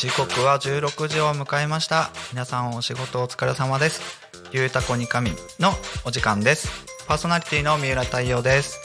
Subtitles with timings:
[0.00, 2.08] 時刻は16時を迎えました。
[2.32, 4.00] 皆さんお仕事お疲れ様です。
[4.50, 5.72] ゆうたこにかみの
[6.06, 6.70] お時間です。
[7.06, 8.78] パーソナリティの三浦太陽です。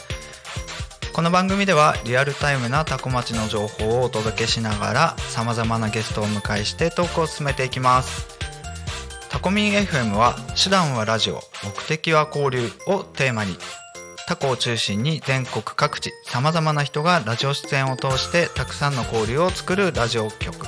[1.13, 8.27] この番組ではリアルタイムなタコ町の情報をお届けしながらさまざまなゲストをお迎えしてトークを進めていきます。
[9.29, 13.55] タコミン FM は手段はラジオ目的は交流をテーマに
[14.27, 20.67] タコを中心に全国各地さまざまな人がラジオ出演を通してたくさんの交流を作るラジオ局。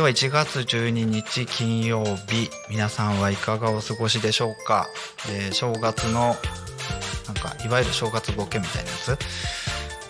[0.00, 4.88] 今日は1月12日金曜日皆さんはいかがお過ごしでしょうか、
[5.28, 6.36] えー正月の
[7.26, 9.12] なんかいわゆる正月ボケみたいなやつ？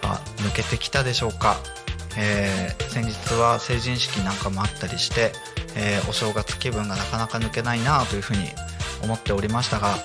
[0.03, 1.57] あ抜けてきたでしょうか、
[2.17, 5.33] えー先日は成人式なんかもあったりして、
[5.75, 8.45] えーお正月気分がなかなか抜けないなというふうに
[9.03, 9.97] 思っておりましたが、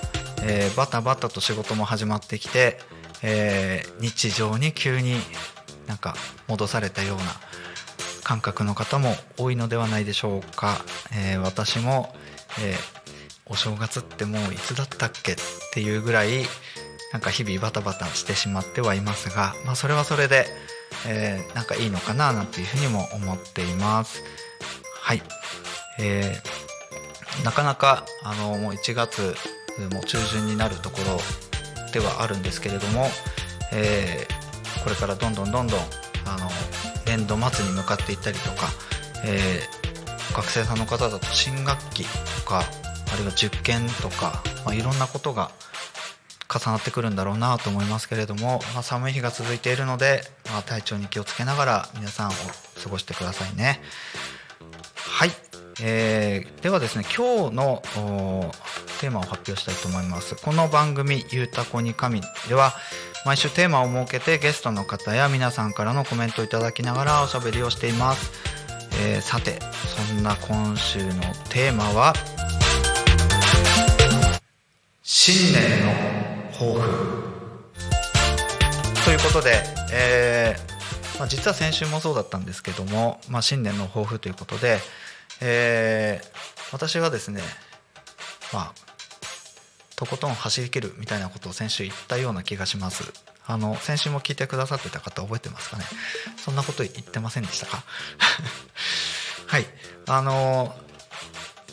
[0.42, 2.80] えーバタバタと仕事も始まってきて、
[3.22, 5.14] えー日常に急に
[5.86, 6.16] なんか
[6.48, 7.22] 戻されたような
[8.26, 10.78] 感覚の方も多いのではないでしょうか、
[11.16, 12.12] えー私も、
[12.60, 12.96] えー
[13.48, 15.36] お正月ってもういつだったっけっ
[15.72, 16.42] ていうぐらい
[17.12, 20.46] なんか日々バタバタしてしまってはいますが、まあ、それはそれで、
[21.06, 24.24] えーなんかいいのかななんていうふうにも思っています。
[25.00, 25.22] はい、
[26.00, 29.36] えーなかなかあのもう1月
[29.92, 31.20] もう中旬になるところ
[31.92, 33.06] ではあるんですけれども、
[33.72, 35.80] えーこれからどんどんどんどん
[36.26, 36.50] あの
[37.06, 38.68] 年度末に向かっていったりとか、
[39.24, 39.86] えー
[40.36, 45.50] 学生さんの方だと新学期とかあるいは受験とか、まあ、いろんなことが
[46.52, 52.32] 重なってくるんだろうなと思いますけれども、まあ、寒い日が続いているので、まあ、体調に気をつけながら皆さんを
[52.82, 53.80] 過ごしてくださいね。
[54.96, 55.30] はい、
[55.82, 57.82] えーではですね今日の
[59.00, 60.34] テーマを発表したいと思います。
[60.36, 62.74] この番組「ゆうたこに神」では
[63.24, 68.30] 毎週テーマを設けてゲストの方や皆さんからのコメントをいただきながらおしゃべりをしています、
[69.00, 69.58] えーさて
[69.96, 71.12] そんな今週の
[71.50, 72.14] テーマは
[75.02, 75.92] 新年の
[76.52, 77.26] 抱負。
[79.04, 79.62] ということで、
[79.92, 84.80] えーまあ、実は先週もそうだったんですけども、まあ、新年の抱負ということで、
[85.40, 86.36] えー
[86.72, 87.42] 私がですね
[88.52, 88.72] まあ
[89.94, 93.04] とことん走り切るみたいなことを先週言ったような気がします。
[93.46, 95.84] あの先週も聞いてくださってた方覚えてますかね？
[96.36, 97.84] そんなこと言ってませんでしたか？
[99.46, 99.66] はい。
[100.08, 100.74] あの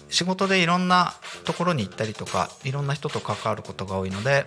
[0.10, 4.46] 仕事でいろんなところに行ったりとかいろんな人と関わることが多いので、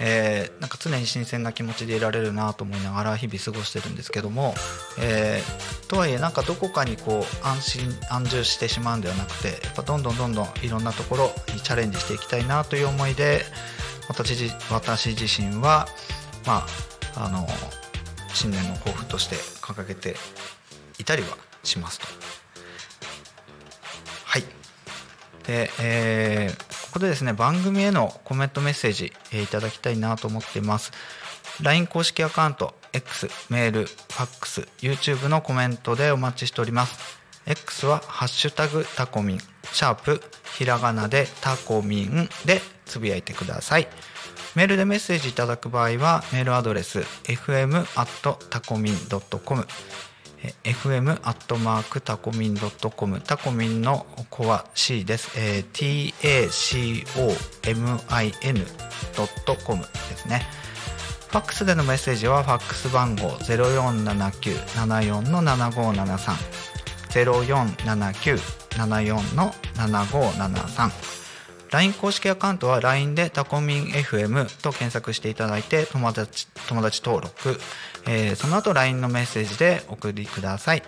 [0.00, 4.54] えーなんか常に新鮮な気持ちでいられるなと思いながら日々過ごしてるんですけども、
[4.98, 13.42] えーとはいえなんかどこかにこう安心安住してしまうんではなくてやっぱどんどんどんどんいろんなところにチャレンジしていきたいなという思いで
[14.08, 15.86] 私自私自身は
[16.46, 16.66] ま
[17.16, 17.46] ああの
[18.32, 20.16] 新年の抱負として掲げて
[20.98, 22.06] いたりはしますと。
[24.24, 24.42] はい
[25.46, 30.92] で、えーここでですね番組へのコメントメッセージ、えいただきたいなと思っています。
[31.60, 37.18] LINE 公式アカウント X メールファックス YouTube のコメントでお待ちしております。
[37.46, 39.38] X は「ハッシュタグタコミン」
[39.72, 40.22] シャープ
[40.56, 43.88] ひらがなでタコミンでつぶやいてください。
[44.54, 49.66] メールでメッセージいただく場合はメールアドレス fm tacomin.com
[50.64, 55.64] fm アットマークタコミンドットコムタコミンの子は C です、えー
[58.08, 58.64] tacomin
[59.16, 60.46] ドットコムですね。
[61.28, 66.64] ファックスでのメッセージはファックス番号047974の7573
[67.08, 71.23] 047974の7573
[71.74, 77.58] LINE 公式アカウントは LINE でタコミン FM と検索していただいて友達友達登録、
[78.06, 80.84] えーその後 LINE のメッセージで送りください、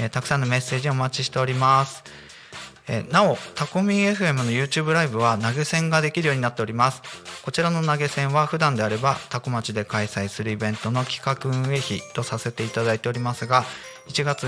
[0.00, 2.02] えーたくさんのメッセージお待ちしております。
[2.88, 7.02] えなおタコミン FM の YouTube ライブは投げ銭ができるようになっております。
[7.44, 13.64] こちらの投げ銭は普段であればタコ町で開催するイベントの企画運営費とさせていただいておりますが
[14.12, 14.44] 1月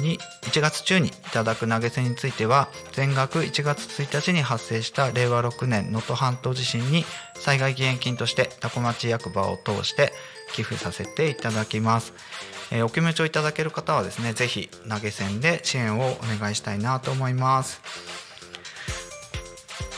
[0.00, 7.04] に1月中にいただく投げ銭については全額1月1日に発生した令和6年能登半島地震に
[7.34, 10.12] 災害義援金としてタコ町役場を通して
[10.54, 12.12] 寄付させていただきます。
[12.72, 17.80] えーお気持ちをいただける方はですねぜひ投げ銭で支援をお願いしたいなと思います。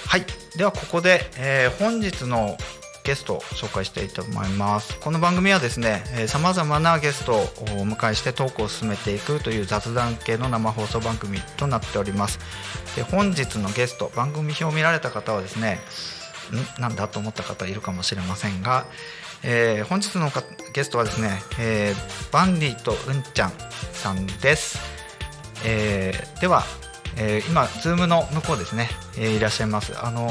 [0.06, 0.24] はい。
[0.56, 2.56] ではここで、えー本日の
[3.04, 4.96] ゲストを紹介したいと思います。
[5.00, 7.42] この番組はですねさまざまなゲストをお
[7.86, 12.38] 迎えしてトークを進めていくという雑談系の生放送番組となっております。
[12.94, 15.80] で本日のゲスト番組表を見られた方はですね
[16.78, 16.80] ん？
[16.80, 18.86] なんだと思った方いるかもしれませんが、
[19.42, 20.30] えー本日の
[20.72, 23.52] ゲストはですね、えーバンディとうんちゃん
[23.92, 24.78] さんです、
[25.64, 26.62] えーでは、
[27.16, 28.88] えー今 Zoom の向こうですね、
[29.18, 29.92] えーいらっしゃいます。
[29.98, 30.30] あの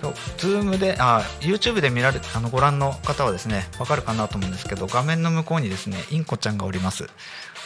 [0.00, 7.08] Zoom であ YouTube で見られあのご覧の方はですねわかるかなと思うんですけど画面の向こうにですねインコちゃんがおります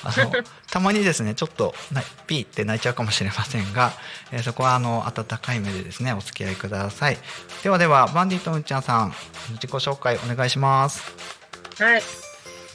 [0.04, 0.32] あの
[0.70, 3.92] たまにですねちょっとなピーって泣いちゃうかもしれませんが、
[4.30, 7.18] えーそこはあの温かい目でですねお付き合いください
[7.62, 9.14] ではではバンディとうんちゃんさん
[9.52, 11.02] 自己紹介お願いします
[11.78, 12.02] はい。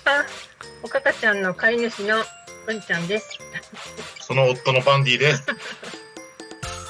[0.06, 0.26] あ、
[0.84, 2.24] おかかちゃんの飼い主の
[2.68, 3.38] うんちゃんです。
[4.22, 5.44] その夫のバンディです。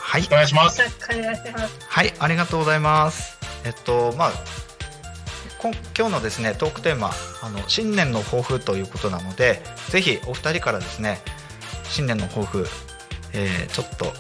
[0.07, 0.81] よはいお願いします。
[1.89, 3.38] はい、ありがとうございます。
[3.65, 4.31] えっと、まあ、
[5.98, 7.12] 今日のですね、トークテーマ、
[7.42, 11.19] あの新年の抱負ということなので、ぜひお二人からですね、
[11.83, 12.68] 新年の抱負、
[13.33, 14.13] えーちょっと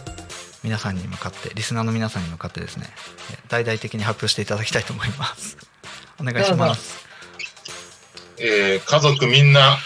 [0.61, 2.87] 皆さんに向かって、リスナーの皆さんに向かってですね、
[3.31, 5.57] えー大々的に発表していただきたいと思います。
[6.19, 6.97] お願いします。
[8.39, 9.77] えー家族みんな、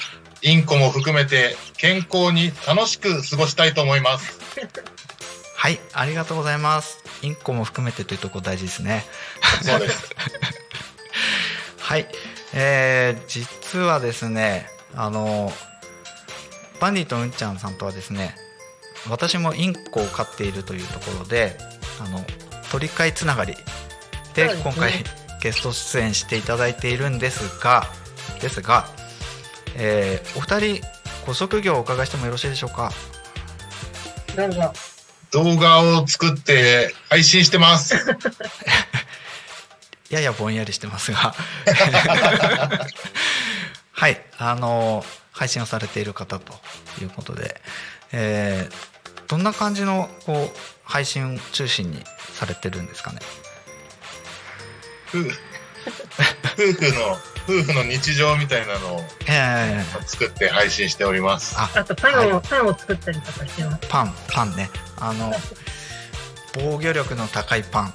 [0.42, 4.39] インコも含めて健康に楽しく過ごしたいと思います。
[5.61, 7.03] はい、ありがとうございます。
[7.21, 9.03] インコも含めてというところ大事ですね。
[9.61, 10.09] そうです。
[11.77, 12.07] はい、
[12.53, 15.53] えー実はですねあの
[16.79, 18.35] バンディとうんちゃんさんとはですね
[19.07, 21.55] 私もインコを飼っているというところで
[22.03, 22.25] あの
[22.71, 23.55] 鳥飼つながり
[24.33, 25.03] で今回
[25.43, 27.87] ゲスト出演していただいているんですが
[28.39, 28.89] ですが、
[29.75, 30.87] えーお二人
[31.27, 32.91] ご職業をお伺いしてもよろしいでしょうか？
[34.35, 34.90] どうぞ。
[35.31, 37.95] 動画を作って配信してます。
[40.10, 41.33] ややぼんやりしてますが。
[43.94, 44.22] はい。
[44.38, 46.60] あの配信をされている方と
[47.01, 47.62] いうことで、
[48.12, 48.92] えー
[49.28, 53.19] どんな感じのこう配信中心にされてるんですかね？
[55.07, 55.30] 夫夫
[56.74, 57.18] 婦の、
[57.59, 61.56] 夫婦の日常みたいなのをえー作って配信しております。
[61.57, 61.69] あ。
[61.75, 63.88] あとパンを、パンを作ったりとかしてます。
[63.89, 64.69] パンパンね。
[64.98, 65.31] あの
[66.56, 67.94] 防御力の高いパン。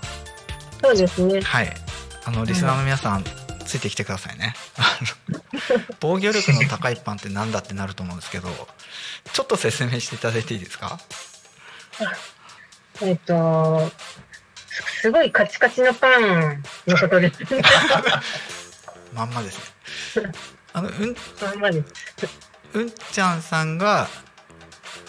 [0.82, 1.40] そうですね。
[1.40, 1.74] はい。
[2.24, 3.24] あのリスナーの皆さん、
[3.66, 4.54] ついてきてくださいね。
[6.00, 8.48] 防御力の高いパンってなんだってなると思うんですけど
[9.32, 10.98] ちょっと説明していただいていいですか？
[13.02, 13.90] えっと、
[14.68, 17.38] すすごいカチカチのパンのことです。
[19.16, 19.58] まんまです
[20.20, 20.30] ね
[20.72, 21.86] あのうんまんまです。
[22.74, 24.08] うんちゃんさんが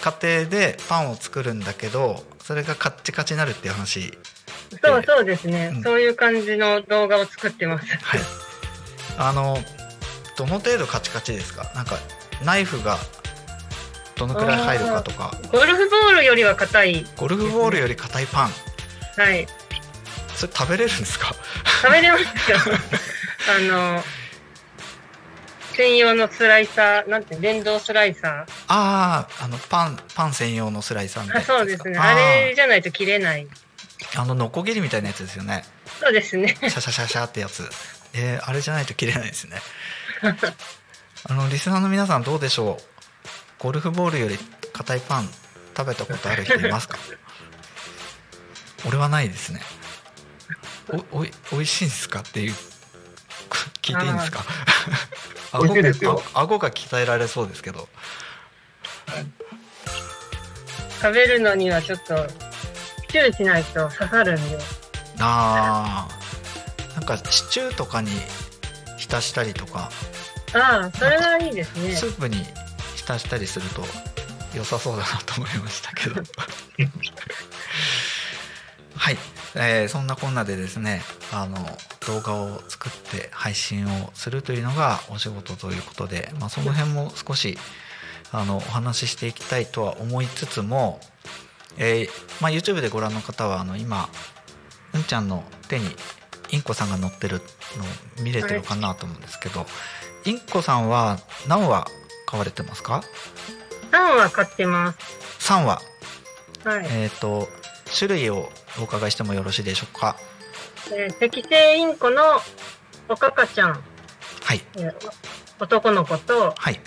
[0.02, 4.18] 家庭でパンを作るんだけどそれがカッチカチになるっていう話
[4.84, 7.86] そうそうですね、うんそういう感じの動画を作ってます。
[8.02, 8.22] はい
[9.20, 9.58] あの
[10.38, 11.72] どの程度カチカチですか？
[11.74, 11.98] なんか
[12.44, 12.98] ナイフが
[14.16, 17.06] どのくらい入るかとかゴルフボールよりは硬い。
[17.18, 18.52] ゴルフボールより硬いパン
[19.18, 19.48] はい。
[20.36, 21.34] それ食べれるんですか？
[21.82, 22.58] 食べれますよ。
[23.50, 24.04] あの、
[25.76, 28.32] 専用のスライサー、なんて、電動スライサー。
[28.32, 31.96] あああのパンパン専用のスライサーみたいあなそうですね。
[31.96, 33.48] かあれじゃないと切れない。
[34.16, 35.64] あのノコギリみたいなやつですよね。
[36.02, 36.56] そうですね。
[36.60, 37.64] シャシャシャシャってやつ。
[38.14, 39.62] えーあれじゃないと切れないですね。
[41.30, 42.84] あのリスナーの皆さんどうでしょう？
[43.64, 44.38] ゴルフボールより
[44.74, 45.30] 硬いパン
[45.76, 46.98] 食べたことある人いますか？
[48.86, 49.62] 俺はないですね。
[51.12, 52.20] おおいおいしいんですか？
[52.22, 52.56] っていう
[53.94, 54.44] 聞いていいんですか？
[55.60, 56.22] 美味しいですよ。
[56.34, 57.88] あ顎が鍛えられそうですけど。
[61.02, 62.28] 食べるのにはちょっと、
[63.10, 64.58] チューしないと刺さるんで。
[65.20, 66.96] あー。
[66.96, 68.12] なんかシチューとかに
[68.98, 69.90] 浸したりとか。
[70.54, 71.96] ああ、それはいいですね。
[71.96, 72.08] ス。
[72.08, 72.44] ープに
[72.96, 73.86] 浸したりすると
[74.56, 76.22] 良さそうだなと思いましたけど
[78.98, 79.18] はい、
[79.56, 81.02] えーそんなこんなでですね
[81.32, 81.58] あの
[82.08, 87.58] 動画を作って配信をするというのがお仕事ということで、まあ、その辺も少し
[88.32, 91.00] あのお話ししていきたいとは思いつつも、
[91.78, 92.10] えー
[92.42, 94.10] まあ、YouTube でご覧の方はあの今
[94.94, 95.86] うんちゃんの手に
[96.50, 97.42] インコさんが乗ってる
[98.18, 99.66] の見れてるかなと思うんですけど、
[100.26, 101.86] インコさんは何羽
[102.26, 103.04] 飼われてますか
[103.92, 105.52] ？3は買ってます。
[105.52, 105.82] 3羽
[106.64, 106.82] は？
[106.82, 106.88] い。
[106.90, 107.50] えっ、と
[107.98, 108.50] 種類を
[108.80, 110.16] お伺いしてもよろしいでしょうか？
[110.92, 112.22] えー赤星インコの
[113.10, 113.84] おかかちゃん、
[114.44, 114.62] はい。
[114.78, 114.94] えー
[115.60, 116.80] 男の子と、はい。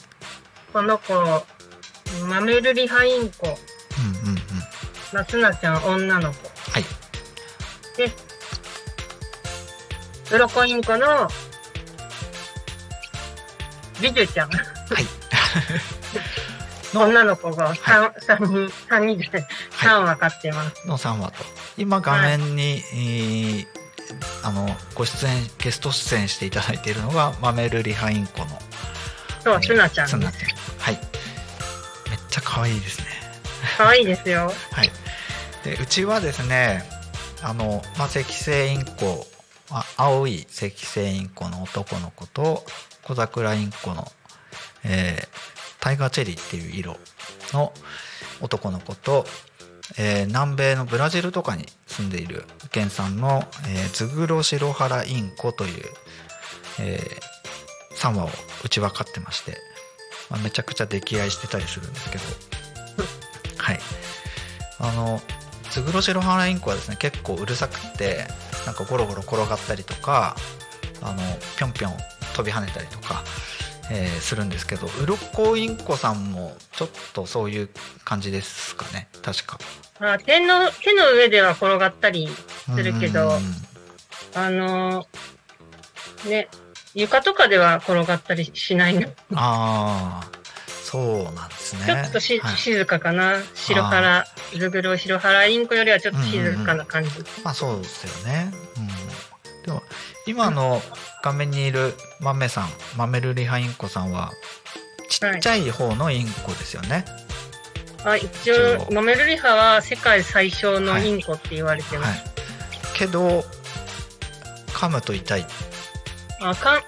[0.72, 1.12] この子、
[2.28, 4.38] マメルリハインコ、うんうんうん。
[5.12, 6.48] ナツナちゃん女の子。
[6.70, 6.84] はい。
[7.96, 8.12] で、
[10.32, 11.28] ウロコインコの、
[14.00, 14.50] ビジュちゃん。
[14.50, 14.60] はい。
[14.62, 14.70] の
[16.94, 20.88] 女の子が 3, 三人、三人で3羽飼ってます。
[20.88, 21.44] の3羽と。
[21.76, 23.66] 今画面に、えー
[24.42, 28.46] あのご出演ゲスト出演していただいているのがマメルリハインコの
[29.42, 30.08] そう、ツナちゃん。
[30.08, 30.50] ツナちゃん。
[30.78, 30.94] はい。
[32.10, 33.06] めっちゃ可愛いですね。
[33.78, 34.52] 可愛いですよ。
[34.72, 34.90] はい。
[35.64, 36.82] でうちはですね
[37.42, 39.26] あの、まあ、赤星インコ
[39.70, 42.64] あ青い赤星インコの男の子と
[43.04, 44.10] 小桜インコの、
[44.84, 46.96] えータイガーチェリーっていう色
[47.52, 47.72] の
[48.40, 49.24] 男の子と、
[49.98, 55.84] えー南米のブラジルとかに住んでいる原産の、えーズグロシロハラインコという、
[56.78, 57.00] え
[57.96, 58.28] 3羽を
[58.64, 59.56] うちは飼ってまして、
[60.30, 62.24] まあめちゃくちゃ溺愛してたりするんですけど。
[63.58, 63.80] はい。
[64.78, 65.20] あの
[65.70, 68.26] ズグロシロハラインコはですね結構うるさくって
[68.66, 70.34] なんかゴロゴロ転がったりとか
[71.02, 71.22] あの
[71.56, 71.96] ぴょんぴょん
[72.34, 73.24] 飛び跳ねたりとか、
[73.90, 77.68] えーするんですけどウロコインコさんもちょっとそういう
[78.04, 79.58] 感じですかね確か
[79.98, 82.28] あ手の、手の上では転がったり
[82.74, 86.48] するけどうん、あのーね、
[86.94, 89.08] 床とかでは転がったりしないの？
[89.34, 90.30] ああ
[90.82, 93.36] そうなんですねちょっとし、はい静かかな？
[93.54, 94.24] 白原、
[94.58, 97.10] ズグロ白原インコよりはちょっと静かな感じ。
[97.42, 98.52] まあそうですよね。
[98.76, 98.86] うん、
[99.66, 99.82] でも
[100.30, 100.80] 今の
[101.24, 104.30] 画面にいるマメさん、マメルリハインコさんは
[105.08, 107.04] ちっちゃい方のインコですよね。
[108.04, 112.22] あ一一応応、ノメルリハは世界最小のインコって言われてます。
[112.22, 112.30] はい。
[112.94, 113.44] けど
[114.68, 115.46] 噛むと痛い。
[116.40, 116.80] あ、か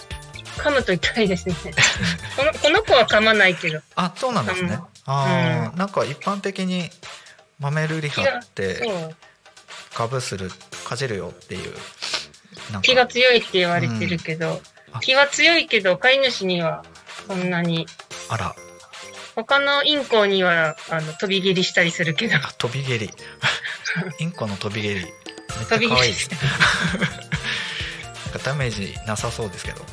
[0.58, 1.56] 噛むと痛いですね。
[2.36, 3.80] このこの子は噛まないけど。
[3.96, 4.74] あ、そうなんですね。
[4.74, 6.88] うんああ、なんか一般的に
[7.58, 9.16] マメルリハってそう。
[9.94, 10.50] ガブする
[10.84, 11.74] かじるよっていう
[12.82, 14.60] 気が強いって言われてるけど、
[14.92, 15.00] あ。
[15.00, 16.84] 気は強いけど飼い主には
[17.26, 17.86] そんなに。
[18.28, 18.54] あら。
[19.34, 22.36] 他のインコにはあの飛び蹴りしたりするけど。
[22.36, 23.10] あ飛び蹴り。
[24.20, 24.94] インコの飛び蹴り。
[24.96, 25.06] めっ
[25.68, 26.38] ちゃ飛び蹴り可愛いですね
[28.24, 29.84] なんかダメージなさそうですけど。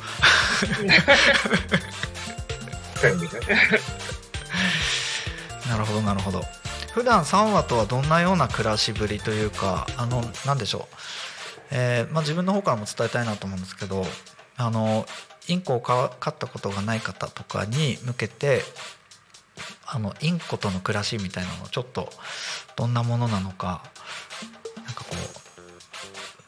[5.68, 6.44] なるほどなるほど。
[6.92, 10.96] 普段3話とはどんなような暮らしぶりというかあのなんでしょう、
[11.70, 14.04] えーまあ、自分の方からも伝えたいなと思うんですけど
[14.56, 15.06] あの
[15.48, 18.62] インコを飼飼ったことがない方とかに向けて
[19.86, 22.10] あのインコとの暮らしみたいなのをちょっと
[22.76, 23.82] どんなものなのか
[24.76, 25.16] なんかこ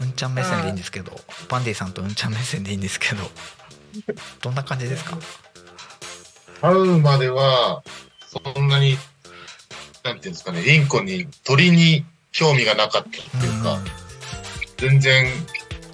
[0.00, 1.12] ううんちゃん目線でいいんですけど
[1.48, 3.22] バンディさんとうんちゃん目線でいいんですけど
[4.40, 5.18] どんな感じですか？
[6.62, 7.82] 会うまでは、
[8.54, 8.96] そんなに、
[10.04, 13.22] なんていうんですかね、インコに、鳥に興味がなかったってい
[13.60, 13.80] うか、
[14.82, 15.26] 全然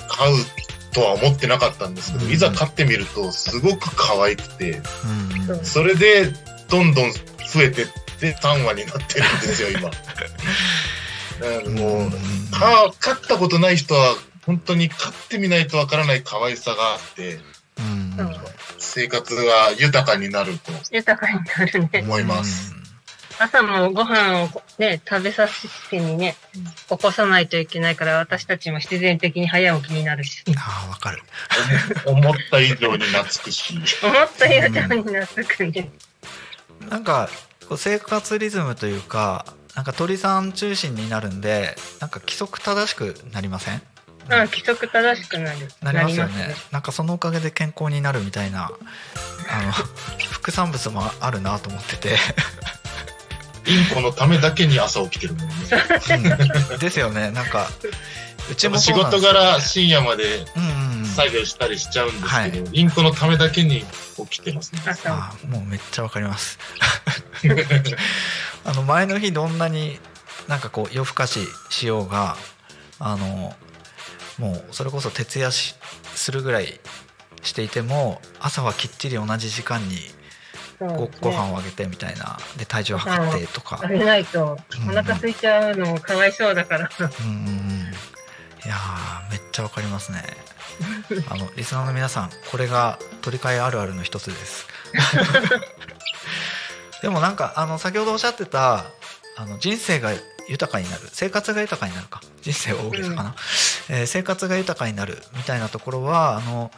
[0.09, 0.35] 飼う
[0.95, 2.33] とは思ってなかったんですけど、うん。
[2.33, 4.81] いざ飼ってみると、すごく可愛くて、
[5.47, 5.65] うんうん。
[5.65, 6.33] それで、
[6.71, 7.87] どんどん増えてっ
[8.19, 9.91] て、3話になってるんですよ、今。
[11.81, 12.11] もう、
[12.51, 14.17] か飼ったことない人は、
[14.47, 17.39] 本当に飼ってみないとわからない可愛さがあって、
[17.79, 18.17] うん。
[18.79, 22.01] 生活が豊かになると豊かになるね。
[22.03, 22.78] 思います。
[23.39, 26.37] 朝もご飯をね食べさせにね
[26.89, 30.45] 起こさないといけないから私たちも必然的に早起きになるし。
[30.57, 31.23] ああわかる。
[32.07, 33.75] 思った以上に懐くし。
[34.03, 35.91] 思った以上になってくね。
[36.89, 37.29] なんか
[37.69, 43.83] こう生活リズムというかなんか鳥さん中心になるんでなんか規則正しくなりません？
[44.31, 45.69] あ規則正しくなる。
[45.81, 46.39] なりますよね。
[46.39, 48.71] なりなんかそのおかげで健康になるみたいな
[49.51, 49.73] あの
[50.31, 52.17] 副産物もあるなと思ってて、
[53.67, 55.55] インコのためだけに朝起きてるもんね。
[56.73, 56.79] うん。
[56.79, 57.31] ですよね。
[57.31, 57.69] なんか
[58.51, 61.05] うちも仕事柄深夜までうんうんうん。
[61.07, 63.83] 作業したりしちゃうんですけど、インコのためだけに
[64.17, 64.83] 起きてますね。
[64.87, 65.13] 朝。
[65.13, 66.59] あーもうめっちゃわかります。
[68.65, 69.99] あの前の日どんなに
[70.47, 72.37] なんかこう夜更かししようが
[72.99, 73.55] あの
[74.39, 75.75] もうそれこそ徹夜し
[76.15, 76.81] するぐらい
[77.43, 79.99] していても朝はきっちり同じ時間に
[80.79, 82.39] ご,、ご飯をあげてみたいな。
[82.57, 83.81] で体重を測ってとか。
[83.83, 84.59] あげないと
[84.89, 86.91] お腹空いちゃうのかわいそうだから。
[87.01, 87.59] うんうんうん。
[88.65, 90.23] いやーめっちゃわかりますね。
[91.29, 94.67] あのリスナーの皆さんこれが取り替えあるあるの一つです。
[97.03, 98.85] でもなんかあの先ほどおっしゃってた
[99.37, 100.13] あの人生が
[100.49, 101.09] 豊かになる。
[101.13, 102.21] 生活が豊かになるか。
[102.43, 103.35] 人生は大げさかな、
[103.89, 106.71] えー生活が豊かになるみたいなところはあの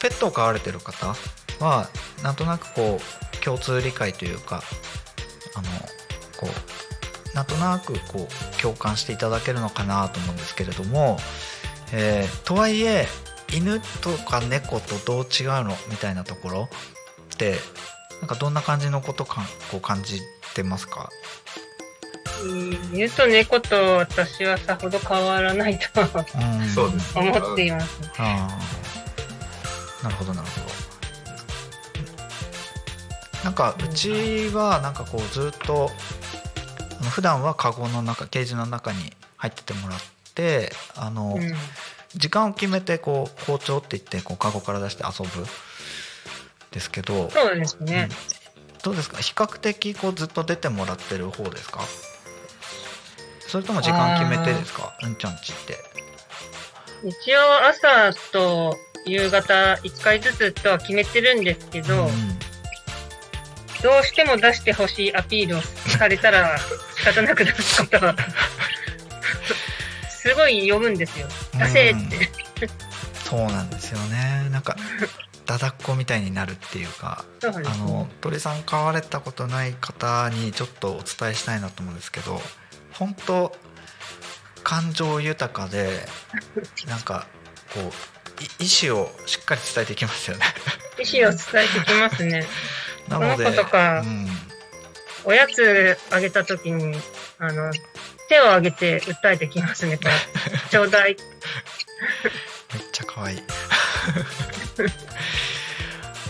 [0.00, 1.14] ペットを飼われてる方
[1.60, 1.88] は
[2.22, 4.62] なんとなくこう共通理解というか
[5.54, 5.68] あの
[6.38, 6.48] こ
[7.32, 11.18] うなんとなくこう共感していただけるのかなと思うんですけれども、
[11.92, 13.06] えーとはいえ
[13.54, 16.68] 犬とか猫とどう違うのみたいなところ
[17.34, 17.54] って
[18.20, 20.20] なんかどんな感じのことかこう感じ
[20.54, 21.10] てますか？
[22.42, 26.00] うん犬と猫と私はさほど変わらないと。
[26.00, 28.00] 思っています。
[30.02, 30.66] なるほどなるほど
[33.46, 35.88] なんかうちはなんかこうずっと
[37.12, 39.98] 普段はカゴの中ケージの中に入っててもらっ
[40.34, 41.54] てあの、うん。
[42.16, 45.46] 時間を決めてこう包丁って言ってこうカゴから出して遊ぶ
[46.72, 48.08] ですけどそうですね。
[48.82, 49.18] どうですか？
[49.18, 51.82] 比較的こうずっと出てもらってる方ですか？
[53.46, 54.98] それとも時間決めてですか？
[55.04, 55.76] うんちゃんちって。
[57.04, 57.38] 一応
[57.68, 62.10] 朝と夕方1回ずつとは決めてるんですけど、うん
[63.86, 66.58] どうしても出してほしいアピールをされたら
[66.98, 68.16] 仕方なく出すことは
[70.10, 71.28] すごい読むんですよ。
[71.54, 72.28] 出せって。
[73.22, 74.76] そうなんですよねなんか
[75.46, 82.40] だだっこみたいになるっていうかねあの鳥さん買われたことない方にちょっとお伝えしたいなと思うんですけど
[82.92, 83.56] 本当
[84.62, 86.06] 感情豊かで
[86.86, 87.26] なんか
[87.74, 90.44] こうい意思をしっかり伝えていきますよね。
[90.98, 92.46] 意思を伝えてきますね。
[93.08, 94.26] なのでこの子とかうん、
[95.24, 96.94] おやつあげたときに、
[97.38, 97.72] あの、
[98.28, 100.10] 手を挙げて訴えてきますね、これ。
[100.70, 101.16] ちょうだい。
[102.74, 103.38] めっちゃ可愛い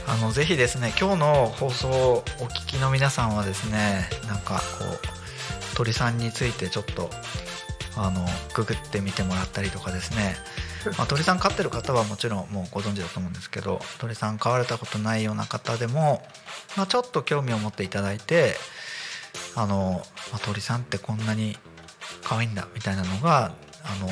[0.06, 5.00] あのぜひですね今日の放送をお聞きの皆さんはですねなんかこう
[5.76, 7.10] 鳥さんについてちょっと
[7.96, 10.36] あのググってみてもらったりとかですね、
[10.96, 16.22] まあ、鳥さん飼ってる方はもちろんもうご存知だと思うんですけど鳥さん飼われたことないような方でも、
[16.77, 18.55] まあ、ちょっと興味を持っていただいて
[19.55, 21.57] あの、まあ、鳥さんってこんなに
[22.22, 24.09] 可愛いんだみたいなのがあの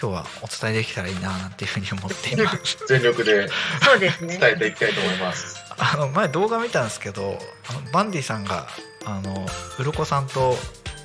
[0.00, 2.84] 今日はお伝えできたらいいななんていうふうに思っています。
[2.88, 3.48] 全力で
[3.84, 4.36] そうですね。
[4.36, 5.56] 伝えていきたいと思います。
[5.78, 7.38] あの前動画見たんですけど
[7.70, 8.66] あのバンディさんが
[9.04, 9.46] あの
[9.78, 10.56] 鱗さんと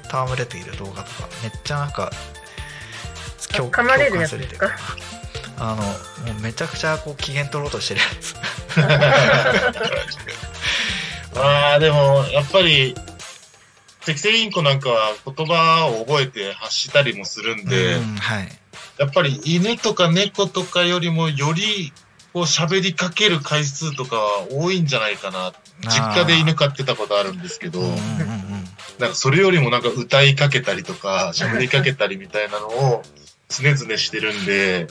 [0.05, 2.11] 戯れている動画とかめっちゃなんか
[3.55, 4.69] 共噛まれるやつですか？
[5.59, 5.81] あの
[6.31, 8.35] もうめちゃくちゃこう機嫌取ろうとしてるやつ。
[11.35, 12.95] まあでも、やっぱり、
[14.05, 18.49] 適正インコなんかは言葉を覚えて発したりもするんで、うんはい。
[18.97, 21.91] やっぱり犬とか猫とかよりもより
[22.33, 25.53] こう喋りかける回数とかは多いんじゃないかな。
[25.81, 27.97] 実家で犬飼ってたことあるんですけど、うんうんうん。
[28.97, 33.03] なんかそれよりもなんか歌いかけたりとか喋りかけたりみたいなのを
[33.49, 34.87] 常々してるんで、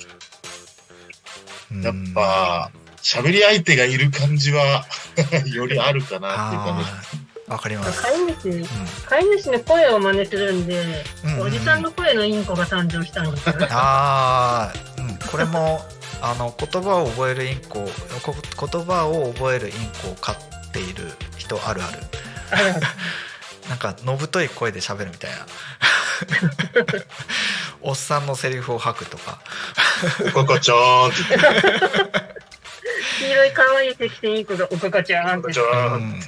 [1.71, 1.83] うん。
[1.83, 2.71] やっぱ
[3.03, 4.85] 喋り相手がいる感じは
[5.53, 7.27] よりあるかなっていう感じ。
[7.51, 8.67] わかります、飼い主、うん。
[9.09, 11.47] 飼い主の声を真似するんで、うんうんうん。
[11.47, 13.55] おじさんの声のインコが誕生したんですよ。
[13.71, 15.87] あー、うん、これも
[16.21, 17.89] あの言葉を覚えるインコ
[18.23, 18.35] こ
[18.69, 20.37] 言葉を覚えるインコを飼っ
[20.73, 22.01] ている人あるある。
[23.69, 25.47] なんかのぶとい声で喋るみたいな
[27.83, 29.41] おっさんのセリフを吐くとか
[30.27, 31.17] おかかちゃーんって
[33.19, 35.61] 黄色い可愛い赤線インコがおかかちゃんっておかかち。
[35.61, 35.63] ゃ
[35.95, 36.11] うーん。
[36.11, 36.21] ん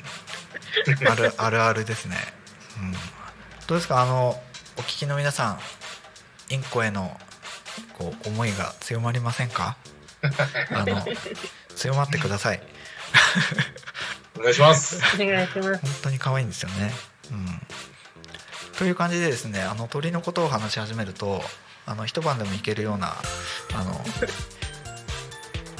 [1.10, 2.16] あるあるあるですね、
[2.80, 4.00] うん、どうですか？
[4.02, 4.40] あの
[4.76, 5.58] お聞きの皆さん
[6.50, 7.18] インコへの
[7.98, 9.76] こう思いが強まりませんか？
[10.70, 11.02] あの
[11.74, 12.62] 強まってください
[14.38, 15.00] お願いします。
[15.14, 15.68] お願いします。
[15.68, 16.92] 本当に可愛いんですよね。
[17.32, 17.60] うん、
[18.78, 21.40] という感じでですねあの鳥のことを話し始めると
[21.84, 23.14] あの一晩でも行けるような
[23.74, 23.92] あの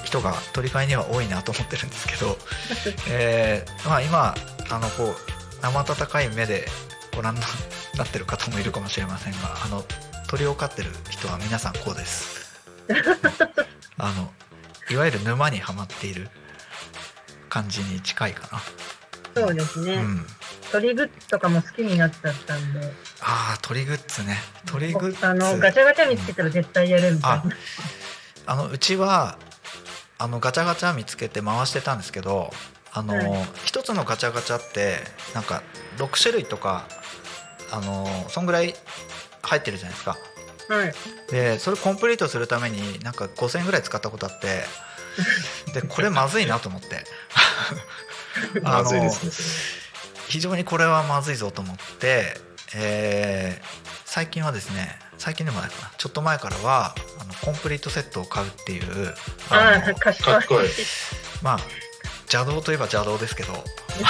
[0.03, 2.39] 人が鳥飼いには多いなと思ってるんですけど、
[3.11, 4.35] えーまあ、今
[4.71, 5.17] あのこう
[5.61, 6.67] 生温かい目で
[7.15, 7.41] ご覧に
[7.97, 9.85] なってる方もいるかもしれませんがあの
[10.29, 12.65] 鳥を飼ってる人は皆さんこうです。
[13.99, 14.33] あの
[14.91, 16.31] いわゆる沼にはまっている
[17.51, 18.63] 感じに近いか
[19.37, 19.97] そうですね。
[19.97, 20.27] なうん
[20.73, 22.81] 鳥グッズとかも好きになっちゃったんで、
[23.21, 27.45] ああ鳥グッズね鳥グッズあの、ガチャガチャ見つけたら絶対やるみたいあ
[28.47, 29.39] あのうちは
[30.19, 32.51] あのガチャガチャ見つけて回してたんですけど
[32.93, 34.97] あの、はい一つのガチャガチャって
[35.35, 35.63] なんか
[35.99, 36.87] 6種類とか
[37.71, 38.75] あのそんぐらい
[39.43, 40.17] 入ってるじゃないですか
[40.69, 40.77] な。
[40.77, 40.93] はい。
[41.31, 44.63] でそれコンプリートするためになんか5000円ぐらい使ったことあって
[45.81, 47.05] でこれまずいなと思って
[48.65, 49.88] あまのずいですね。
[50.29, 52.35] 非常にこれはまずいぞと思って、
[52.77, 59.15] えー最近はですね最近でもないかなちょっと前からはあのコンプリートセットを買うっていう
[59.51, 60.35] あのあ、賢い。
[60.35, 60.69] かっこいい。
[61.43, 61.59] まあ
[62.33, 63.53] 邪道といえば邪道ですけど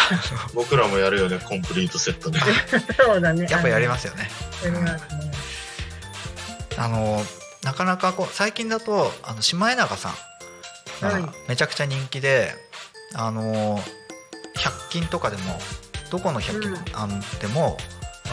[0.54, 2.38] 僕らもやるよね、コンプリートセットで。
[2.96, 3.48] そうだね。
[3.50, 4.30] やっぱやりますよね。
[4.60, 4.66] す。
[4.66, 5.32] やりますね。
[6.76, 7.26] あの
[7.64, 12.54] なかなかこう最近だとあのシマエナガさんはいがめちゃくちゃ人気で、
[13.14, 13.82] あの
[14.56, 15.60] 100均とかでも
[16.10, 16.78] どこの100均うん。
[16.94, 17.76] あんでも、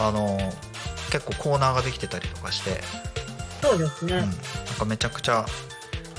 [0.00, 0.38] あの
[1.10, 2.82] 結構コーナーができてたりとかして、
[3.62, 4.14] そうですね。
[4.14, 4.30] うん、なん
[4.78, 5.46] かめちゃくちゃ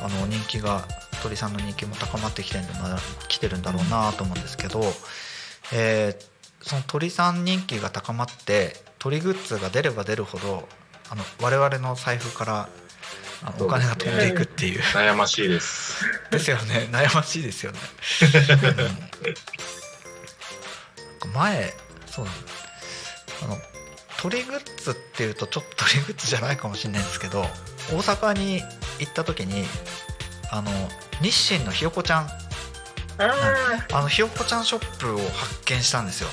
[0.01, 0.87] あの人気が
[1.23, 4.81] 鳥さんの人気も高まってきてるんだな来てるんだろうなと思うんですけど、
[5.73, 10.67] えーその鳥さん人気が高まって鳥グッズが出れば出るほど
[11.09, 12.69] あの我々の財布から
[13.43, 14.81] あのお金が飛んでいくっていう。
[14.81, 16.03] 悩ましいです。
[16.31, 16.89] ですよね。
[16.91, 17.79] 悩ましいですよね、
[19.21, 19.76] うん
[21.27, 21.73] 前
[22.05, 22.31] そうだ
[23.43, 23.57] あの
[24.19, 27.41] 鳥グッズっていうとちょっと鳥グッズじゃないかもしれないんですけど
[27.91, 28.61] 大阪に
[28.99, 29.65] 行った時に
[30.51, 30.71] あの
[31.21, 32.29] 日清のひよこちゃん。
[33.19, 36.29] あのひよこちゃんショップを発見したんですよ。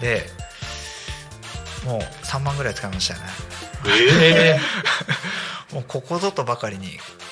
[0.00, 0.26] で
[1.84, 3.26] もう3万ぐらい使いましたよね。
[3.86, 4.60] ええ
[5.74, 6.86] もうここぞとばかりに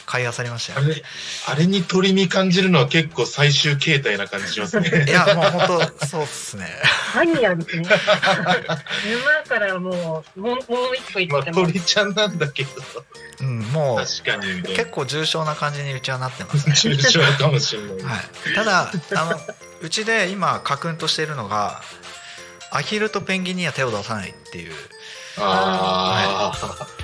[0.05, 1.03] 買い漁りましたよあれ、
[1.49, 5.11] あれに鳥に感じるのは結構最終形態な感じしますねい。
[5.11, 6.67] やもう本当そうっすね
[7.15, 7.85] マニアですね。
[7.85, 7.99] 沼
[9.49, 10.57] からもう、もう、もう
[10.97, 11.67] 一個行まあっても。
[11.67, 12.71] 鳥ちゃんなんだけど、
[13.43, 17.91] うんもう確かに結構重症な感じにうちはなってますね、重症かもしれない。
[18.03, 19.39] はい、ただあの
[19.81, 21.81] うちで今家訓としているのが
[22.73, 24.73] アヒルとペンギンには手を出さないっていう
[25.39, 27.02] ああ。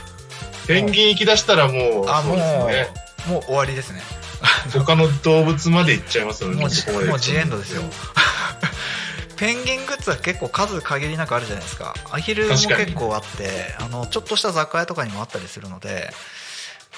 [0.68, 2.88] ペンギン行き出したらもう、あもうね。
[3.26, 4.02] もう終わりですね。
[4.72, 6.56] 他の動物まで行っちゃいますよね。
[6.56, 7.82] もうもうジエンドですよ。
[9.36, 11.94] ペンギングッズは結構数限りなくあるじゃないですか。
[12.10, 16.12] アヒルも結構あってあのちょっとした雑貨屋とかにもあったりするので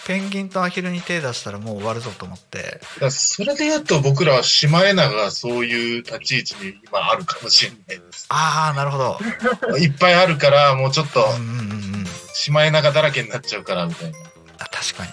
[0.06, 2.80] ペンギンとアヒルに手出したらもう終わるぞと思って。
[3.10, 8.26] それで言うと僕らはシマエナガがそういう立ち位置に今あるかもしれないです。
[8.30, 9.18] ああなるほど。
[9.78, 11.89] いっぱいあるから、もうちょっとうんうんうんうん
[12.34, 14.18] シマエナガだらけになっちゃうからみたいな。
[14.58, 15.10] あ確かに。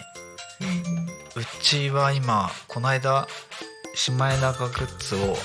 [0.67, 3.27] うんうちは今この間
[3.93, 5.37] シマエナガグッズを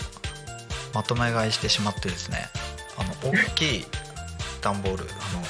[0.95, 2.49] まとめ買いしてしまってですね。
[2.97, 3.85] あの大きい
[4.63, 5.41] 段ボールあの、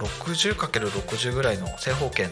[0.00, 2.30] うん、60×60 ぐらいの正方形の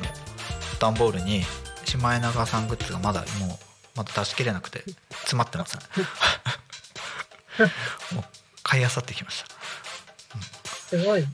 [0.79, 1.43] 段ボールに
[1.85, 3.59] シマエナガさんグッズがまだもう
[3.97, 5.77] まだ出し切れなくて詰まってます。
[5.77, 5.83] ね
[8.13, 8.25] もう
[8.63, 9.56] 買い漁ってきました
[10.89, 11.27] すごい。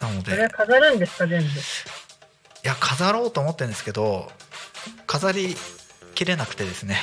[0.00, 1.46] なのそれで飾るんですか、全部？
[1.48, 1.50] い
[2.62, 4.30] や飾ろうと思ってるんですけど
[5.06, 5.56] 飾り
[6.14, 6.96] きれなくてですね。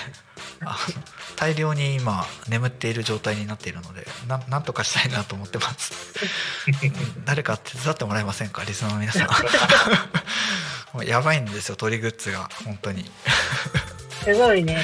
[1.36, 5.94] 大量に今眠っている状態になっているのでななんとかしたいなと思ってます。
[7.26, 8.64] 誰か手伝ってもらえませんか？
[8.64, 9.28] リスナーの皆さん。
[10.96, 12.50] もうやばいんですよ鳥グッズが。
[12.64, 13.10] 本当に。
[14.24, 14.82] すごいね。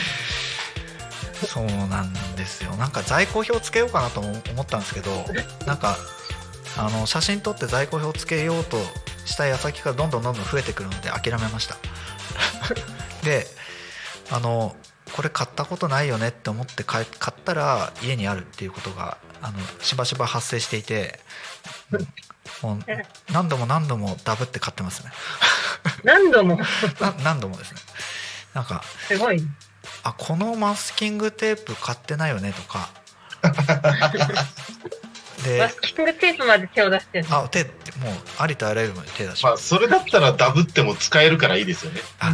[1.48, 2.76] そうなんですよ。
[2.76, 5.26] なんか在庫表つけようかなとも思ったんですけど
[5.66, 5.98] なんか
[6.78, 8.78] あの写真撮って在庫表つけようと
[9.26, 11.78] した矢先からどんどんどんどん増えてくるので諦めました
[13.24, 13.46] で
[14.32, 14.76] あの
[15.14, 17.08] これ買ったことないよねって思って買っ
[17.44, 21.20] たら家にあるっていうことがあのしばしば発生していて、
[21.92, 22.08] うん
[22.62, 22.80] もう
[23.32, 25.12] 何度も何度もダブって買ってますね
[26.04, 26.60] 何度も？
[27.00, 27.80] な何度もですね
[28.54, 29.44] なんかすごい。
[30.04, 32.90] あこのマスキングテープ買ってないよねとか
[35.44, 37.38] でマスキングテープまで手を出してるの。
[37.38, 37.72] あ手もう
[38.38, 42.02] ありとあらゆるものに手出しまあ、それだったらダブっても使えるからいいですよね。
[42.20, 42.34] あ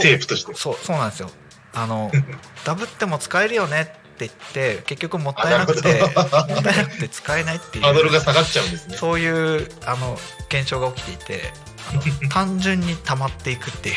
[0.00, 0.54] テープとして。
[0.54, 1.30] そうそうなんですよ
[1.74, 2.10] あの
[2.64, 3.84] ダブっても使えるよねっ
[4.16, 8.96] て言って結局もったいなくてもあったいなくて使えないっていうハードルが下がっちゃうんですね。
[8.96, 11.52] そういうあの現象が起きていて
[11.90, 13.96] あの 単純に溜まっていくっていう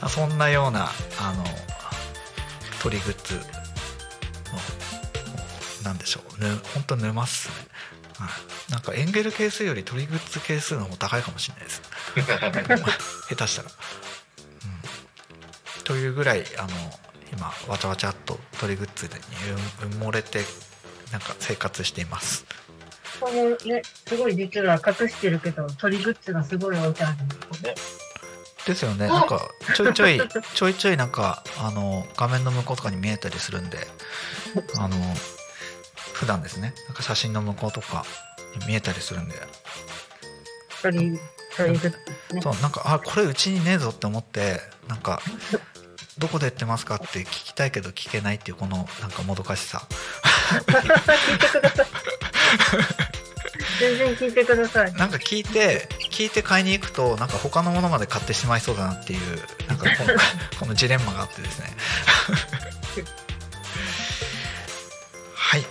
[0.00, 1.44] あ そんなようなあの
[2.82, 3.59] 鳥グッズの
[5.82, 7.48] なんでしょうぬ本当沼っす。
[7.48, 7.54] ね、
[8.18, 8.26] は
[8.68, 11.82] い、なんかエンゲル係数より鳥グッズ係数の方が高いかもしれないです。
[13.28, 13.70] 下手したら、
[15.76, 16.68] うん、というぐらいあの
[17.32, 19.12] 今わちゃわちゃっと鳥グッズに
[19.92, 20.44] 埋もれて
[21.12, 22.44] なんか生活しています。
[23.20, 27.74] このね、すごい実は隠してるけど、鳥グッズがすごい置いてあるんですよね。
[28.66, 29.08] ですよね。
[29.08, 30.20] なんかちょいちょい
[30.54, 33.78] ちょいちょいなんかあの画面の向こうとかに見えたりするんで
[34.78, 34.96] あの
[36.20, 36.74] 普段ですね。
[36.86, 38.04] なんか写真の向こうとか
[38.60, 39.36] に見えたりするんで。
[42.42, 45.20] そうなんかあこれうちにねえぞって思ってなんか
[46.18, 49.82] どこで売ってますかって聞きたいけど聞けないっていうこのなんかもどかしさ。
[53.80, 54.92] 全然聞いてください。
[54.92, 59.20] なんか聞いて聞いて買いに行くとなんか他のものまで買ってしまいそうだなっていう
[59.68, 60.18] なんかこの
[60.60, 61.74] このジレンマがあってですね。
[65.34, 65.64] はい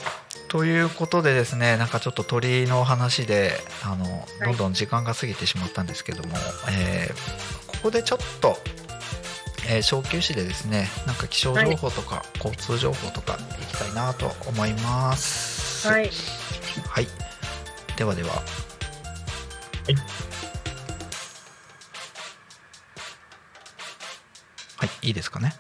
[0.49, 3.51] ということでですねなんかちょっと鳥の話で
[3.85, 6.35] あのどんどん時間が過ぎてしまったんですけども、
[6.71, 8.57] えーここでちょっと、
[9.69, 15.87] えー小休止でですねなんか気象情報とか交通情報とかいきたいなと思います。
[15.87, 16.09] はい。
[16.89, 17.07] はい。
[17.95, 18.29] ではでは。
[24.75, 25.07] はい。
[25.07, 25.53] いいですかね。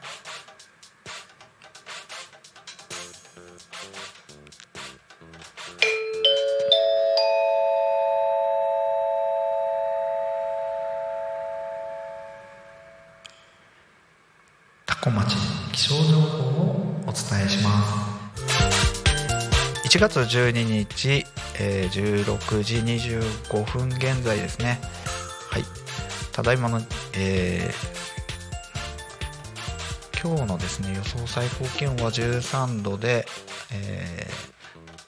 [19.99, 21.25] 1月12日、
[21.59, 24.79] えー16時25分現在ですね。
[25.51, 25.63] はい。
[26.31, 26.79] ただいまの、
[27.17, 27.99] えー
[30.25, 33.27] 今日のですね、予想最高気温は13度で、
[33.73, 34.25] え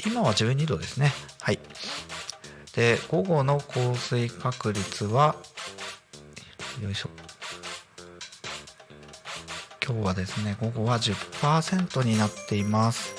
[0.04, 1.13] ー今は12度ですね。
[1.39, 1.60] はい。
[2.75, 5.38] で、午後の降水確率は、
[6.84, 7.10] よいしょ。
[9.88, 13.15] 今日はですね、午後は10%になっています。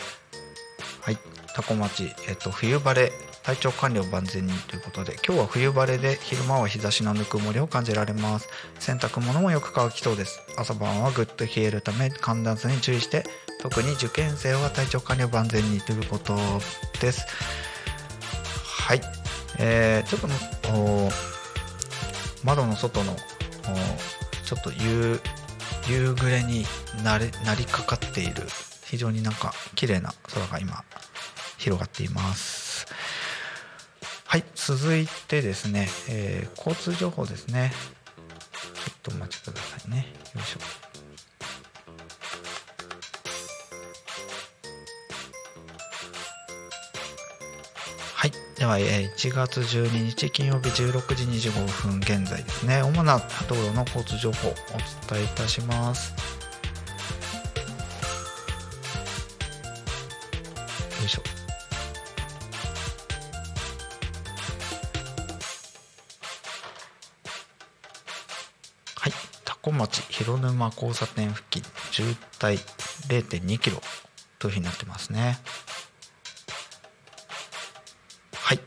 [1.01, 1.19] はい、
[1.55, 3.13] タコ町、えっと、冬晴れ、
[3.43, 8.49] 体調管理を万全にということで、今日は冬晴れで昼間は日差しのぬくもりを感じられます。
[8.79, 10.41] 洗濯物もよく乾きそうです。
[10.57, 13.25] 朝晩はぐっと冷えるため、寒暖差に注意して、
[13.61, 16.37] 特に受験生は体調管理を万全にということ
[17.01, 17.27] です。
[18.65, 19.01] はい、
[19.59, 21.11] えー、ちょっとの
[22.45, 23.17] 窓の外の
[24.45, 25.21] ちょっと夕
[25.89, 26.65] 夕暮れに
[27.05, 28.43] なれなりかかっている
[28.85, 30.85] 非常になんか綺麗な空が今
[31.63, 32.87] 広がっています
[34.27, 37.73] はい続いてですね、えー交通情報ですね
[38.53, 40.61] ちょっとお待ちくださいねよいしょ
[48.15, 48.33] はい。
[48.57, 56.22] では、えー1月12日金曜日16時25分現在ですね、主な道路の交通情報をお伝えいたします。
[69.73, 72.59] 本町広沼交差点付近、渋滞
[73.09, 73.81] 0.2キロ
[74.39, 75.39] というふうになってますね。
[78.35, 78.61] はい、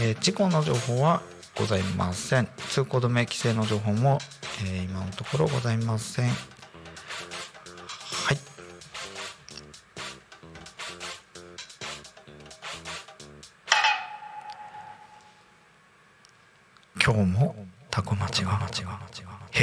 [0.00, 1.22] えー事故の情報は
[1.56, 2.48] ございません。
[2.68, 4.18] 通行止め規制の情報も、
[4.64, 6.57] えー今のところございません。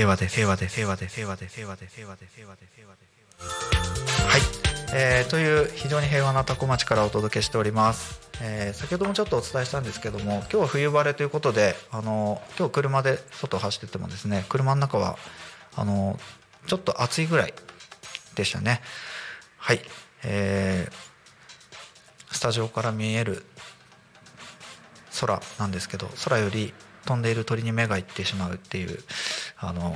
[0.05, 3.05] 平和です平和です平和で平和で平和で平和で平和で平和で。
[4.29, 4.41] はい、
[4.93, 15.17] えーという非常に平和なタコ町からお届けしております、えー先ほどもちょっとお伝えしたんですけども今日は冬晴れということであの今日車で外を走っててもですね車の中は
[15.75, 16.19] あの
[16.67, 17.53] ちょっと暑いぐらい
[18.35, 18.81] でしたね。
[19.57, 19.81] はい、
[20.23, 21.15] えー
[22.31, 23.43] スタジオから見える
[25.19, 26.73] 空なんですけど空より
[27.05, 28.99] 飛んでいる鳥に目がいってしまうっていう
[29.57, 29.95] あの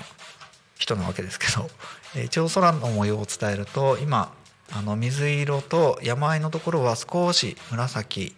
[0.78, 1.70] 人なわけですけど、
[2.24, 4.34] 一応空の模様を伝えると今
[4.72, 8.36] あの水色と山あいのところは少し紫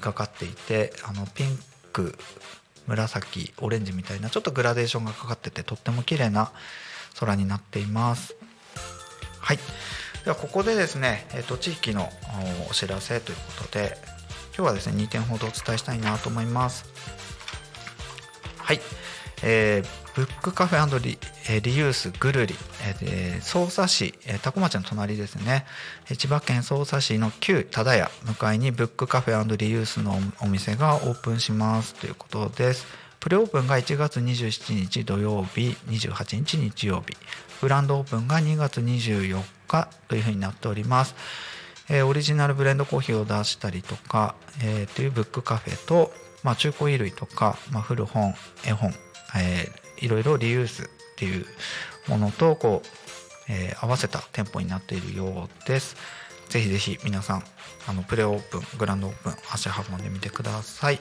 [0.00, 1.58] がかっていてあのピン
[1.92, 2.18] ク
[2.86, 6.52] 紫オレンジみたいなちょっとグラデーションがかかっててとっても綺麗な
[7.18, 8.34] 空になっています。
[9.38, 9.58] はい。
[10.24, 12.10] ではここでですね、えー、と地域の
[12.66, 13.98] おお知らせということで
[14.56, 16.86] 今日はですね2点ほどお伝えしたいなと思います。
[18.58, 18.80] はい、
[19.42, 21.18] えーブックカフェリ,、
[21.60, 22.54] リユースぐるり、
[23.42, 25.66] 匝瑳市、えー多古町の隣ですね、
[26.16, 32.86] 千葉県匝瑳市の旧忠屋向かいにブックカフェリユースのお店がオープンしますということです。
[33.18, 37.16] プレオープンが1月27日土曜日28日日曜日。
[37.60, 41.16] グランドオープンが2月24日というふうになっております。
[41.88, 46.12] えーオリジナルブレンドコーヒーを出したりとか、えーというブックカフェと、
[46.44, 48.94] まあ、中古衣類とか、まあ、古本絵本、
[49.36, 51.46] えーいろいろリユースっていう
[52.08, 52.88] ものとこう、
[53.48, 55.96] えー合わせた店舗になっているようです。
[56.48, 57.44] ぜひぜひ皆さん
[57.86, 61.00] あのプレオープングランドオープン足運んでみてください。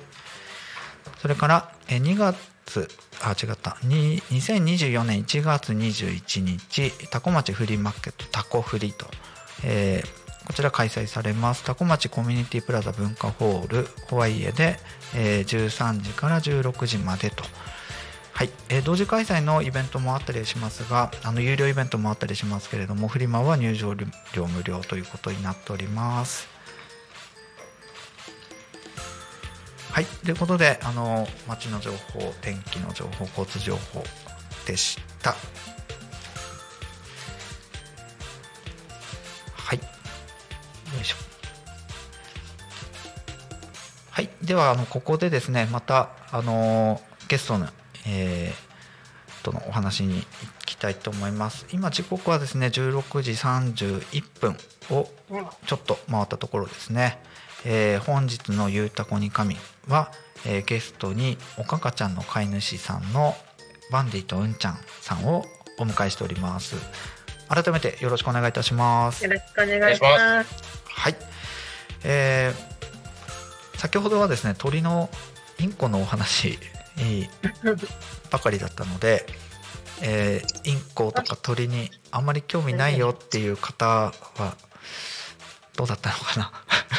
[1.21, 2.89] それからえー2月
[3.21, 3.71] あ違った。
[3.81, 9.05] 2024年1月21日タコ町フリーマーケットタコフリと、
[9.63, 11.63] えーこちら開催されます。
[11.63, 14.77] タコ町コミュニティプラザ文化ホールホワイエで、
[15.15, 17.45] えー13時から16時までと。
[18.33, 26.47] はい、えー同時開催のイベントもあったりしますがあの有料イベントもあったりしますけれどもフリマは入場料無料ということになっております。
[29.91, 30.05] はい。
[30.05, 34.03] ということであの街の情報天気の情報交通情報
[34.65, 35.35] でした。
[39.55, 39.77] はい。
[39.77, 39.83] よ
[40.99, 41.15] いしょ。
[44.09, 47.67] はい、ではあのここでですねまたあのゲストの、
[48.07, 48.73] えー
[49.43, 50.25] とのお話に行
[50.65, 51.65] きたいと思います。
[51.73, 54.57] 今時刻はですね16時31分
[54.89, 55.09] を
[55.67, 57.19] ちょっと回ったところですね、
[57.65, 59.57] えー本日の「ゆうたこに神」
[59.89, 60.11] は、
[60.45, 63.35] えーゲストにおかかちゃんの飼い主さんの
[63.91, 65.45] バンディとうんちゃんさんを
[65.77, 66.77] お迎えしております。
[67.49, 69.25] 改めてよろしくお願いいたします。
[69.25, 70.55] よろしくお願いします。
[70.87, 71.15] はい、
[72.05, 72.73] えー
[73.77, 75.09] 先ほどはですね鳥の
[75.59, 76.82] インコのお話えー
[78.29, 79.25] ばかりだったので、
[80.01, 84.13] えーインコとか鳥にあんまり興味ないよっていう方は
[85.75, 86.51] どうだったのかな？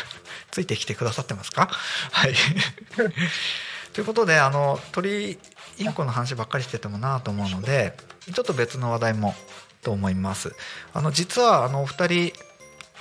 [0.50, 1.68] ついてきてくださってますか？
[2.12, 2.34] はい。
[3.92, 5.38] ということであの鳥
[5.78, 7.96] インコの話ばっかりしててもなと思うので
[8.32, 9.34] ちょっと別の話題も
[9.82, 10.54] と思います。
[10.92, 12.32] あの実はあのお二人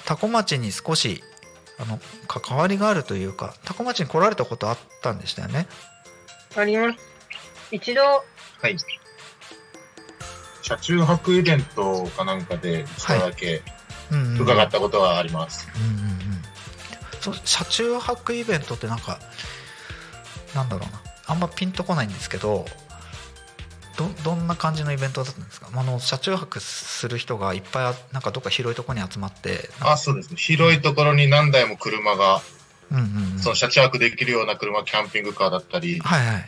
[0.05, 1.23] 多古町に少し
[1.79, 5.67] あの関わりがあるというか多古町に来られたことあったんでしたよね？
[6.55, 6.99] あります。
[7.71, 8.23] 一度、は
[8.69, 8.77] い。
[10.61, 13.61] 車中泊イベントかなんかで一度だけ
[14.11, 15.67] うんうん伺ったことはあります。
[15.75, 16.13] うんうんうん
[17.19, 19.19] そう車中泊イベントってなんか
[20.53, 22.65] なんだろうなあんまピンとこないんですけど
[23.95, 25.69] どどんな感じのイベントだったんですか？
[25.73, 30.35] あの車中泊する人がいっぱいなんかどっか広いところに集まってなんかあ、そうですね。
[30.37, 32.41] 広いところに何台も車が、
[32.93, 33.39] うんうんうん。
[33.39, 36.45] その車中泊できるような車、キャンピングカーだったり、はいはい。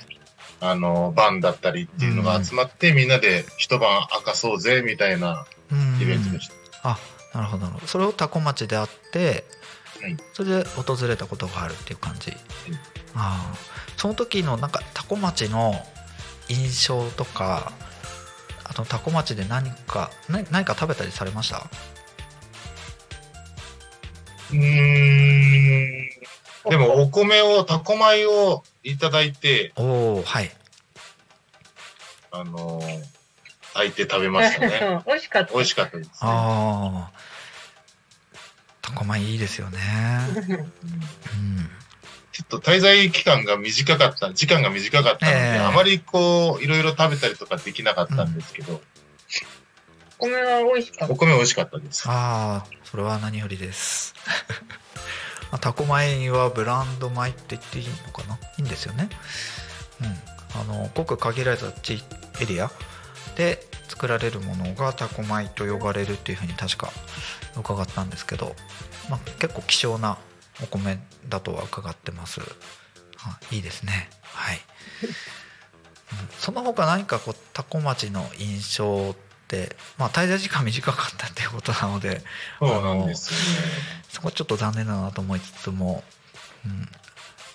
[0.61, 6.47] あの、バンだったりっていうのが集まって、みんなで一晩明かそうぜ、みたいなうんうんイベントでし
[6.81, 6.89] た。
[6.89, 6.99] あ
[7.33, 7.87] なるほどなるほど。
[7.87, 9.43] それを多古町であって、
[10.01, 10.15] はい。
[10.33, 12.31] それで訪れたことがあるっていう感じ、
[13.15, 13.57] ああ。
[13.97, 15.73] その時のなんか多古町の
[16.47, 17.71] 印象とか
[18.63, 21.69] あと多古町で何かな何か食べたりされました？
[24.51, 26.14] うーん。
[26.69, 30.51] でも、お米を、タコ米をいただいて、おおはい
[32.31, 33.03] あのー、
[33.73, 35.03] 炊いて食べましたね。
[35.07, 35.53] 美味しかった。
[35.53, 36.13] 美味しかったです、ね。
[36.21, 37.25] ああ
[38.81, 39.79] 多古米いいですよね
[40.37, 41.69] うん
[42.31, 48.81] ちょっと滞在期間が短かった、時間が短かったので、ええあまりこう、いろいろ食べたりとかできなかったんですけど、
[50.19, 51.15] お米は美味しかったお。
[51.15, 52.03] 米美味しかったです。
[52.07, 54.15] ああそれは何よりです
[55.55, 58.35] まあタコ米はブランド米って言っていいのかな？
[58.35, 59.07] いいんですよね。
[60.01, 60.59] うん。
[60.59, 62.03] あのごく限られた地
[62.41, 62.69] エリア
[63.37, 66.91] で作られるものがタコ米と呼ばれるっていうふうに確か
[67.55, 68.53] 伺ったんですけど、
[69.09, 70.17] まあ、結構希少な
[70.61, 72.41] お米だとは伺ってます。
[73.19, 74.09] あいいですね。
[74.23, 74.59] はい、
[76.37, 79.15] その他何かこうタコ町の印象、
[79.97, 82.21] まあ、滞在時間短かったっていうことなので
[82.59, 83.71] そうなんですよね。
[84.09, 86.03] そこはちょっと残念だなと思いつつも、
[86.65, 86.85] うん、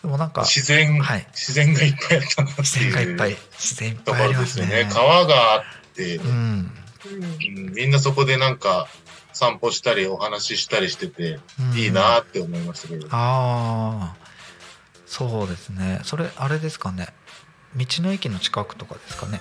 [0.03, 1.27] でもなんか自然、はい。
[1.33, 4.89] 自然がいっぱいあったなって自然がいっぱいうい自然いっぱいありますすよね。
[4.91, 5.63] 川があっ
[5.95, 6.71] て、うん。
[7.75, 8.89] みんなそこでなんか
[9.33, 11.79] 散歩したりお話ししたりしてて、うん。
[11.79, 13.09] いいなって思いましたけど。
[13.11, 14.17] ああ
[15.07, 16.01] そうですね。
[16.05, 17.09] それあれですかね。
[17.77, 19.41] 道の駅の近くとかですかね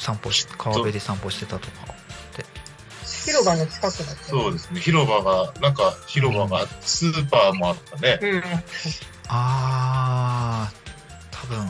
[0.00, 2.44] 散歩し川辺で散歩してたとかって
[3.04, 4.24] 広場の近くだった。
[4.24, 4.80] そうですね。
[4.80, 8.18] 広場が、なんか広場が、スーパーもあったね。
[8.22, 8.42] うん。
[9.32, 10.72] ああ
[11.30, 11.64] 多分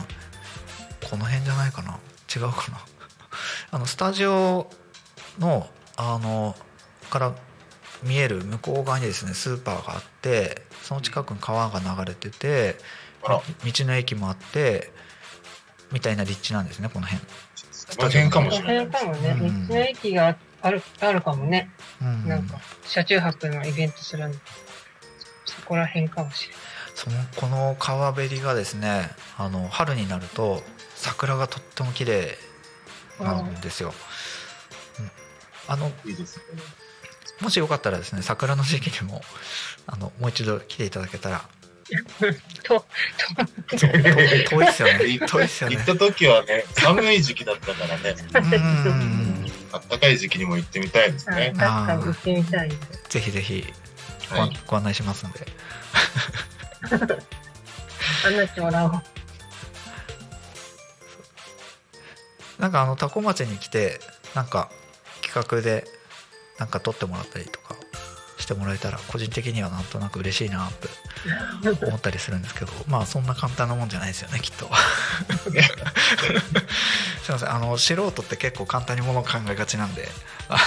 [1.07, 1.99] この辺じゃないかな
[2.33, 2.79] 違うかな
[3.69, 4.67] あのスタジオ
[5.37, 6.55] のあの
[7.11, 7.35] から
[8.01, 12.77] 見える向こう側にですねスーパーがあってその近くに川が流れてて
[13.23, 14.91] あら道の駅もあって
[15.91, 17.23] みたいな立地なんですねこの辺、
[17.91, 21.69] その辺かもこのしれない辺かもね、うん道の駅があるあるかもね。
[22.01, 24.37] うんなんか、車中泊のイベントするんで。
[25.45, 26.61] そこら辺かもしれない。
[26.95, 30.61] そのこの川べりがですねあの春になると
[30.95, 32.37] 桜がとっても綺麗
[33.19, 33.93] なんですよ、
[34.99, 35.11] うん
[35.67, 36.43] あのいいですね。
[37.41, 39.21] もしよかったらですね桜の時期にも
[39.87, 41.47] あのもう一度来ていただけたら
[42.63, 42.85] と、
[43.77, 45.05] そう遠遠いですよね。
[45.07, 45.75] 行 っ遠いですよね。
[45.75, 48.45] 行った時はね、寒い時期だったからね、うん。
[48.45, 48.57] うんう
[48.89, 51.85] ん暖かい時期にも行ってみたいですあね確。
[51.87, 52.69] かに行ってみたい。
[53.09, 53.65] ぜひぜひ
[54.29, 54.59] ご,、はい。
[54.67, 55.47] ご案内しますんで。
[58.25, 59.01] 案内してもらおう。
[62.59, 63.99] なんかあの多古町に来て
[64.35, 64.69] なんか
[65.21, 65.85] 企画で
[66.59, 67.75] なんか撮ってもらったりとか
[68.41, 70.87] してもらえたら個人的にはなんとなく嬉しいなって
[71.85, 74.69] 思ったりするんですけどまあそんな簡単なもんじゃないですよねきっと。
[77.23, 77.51] すいません。
[77.51, 80.09] あの素人って結構簡単にものを考えがちなんで。
[80.49, 80.57] あ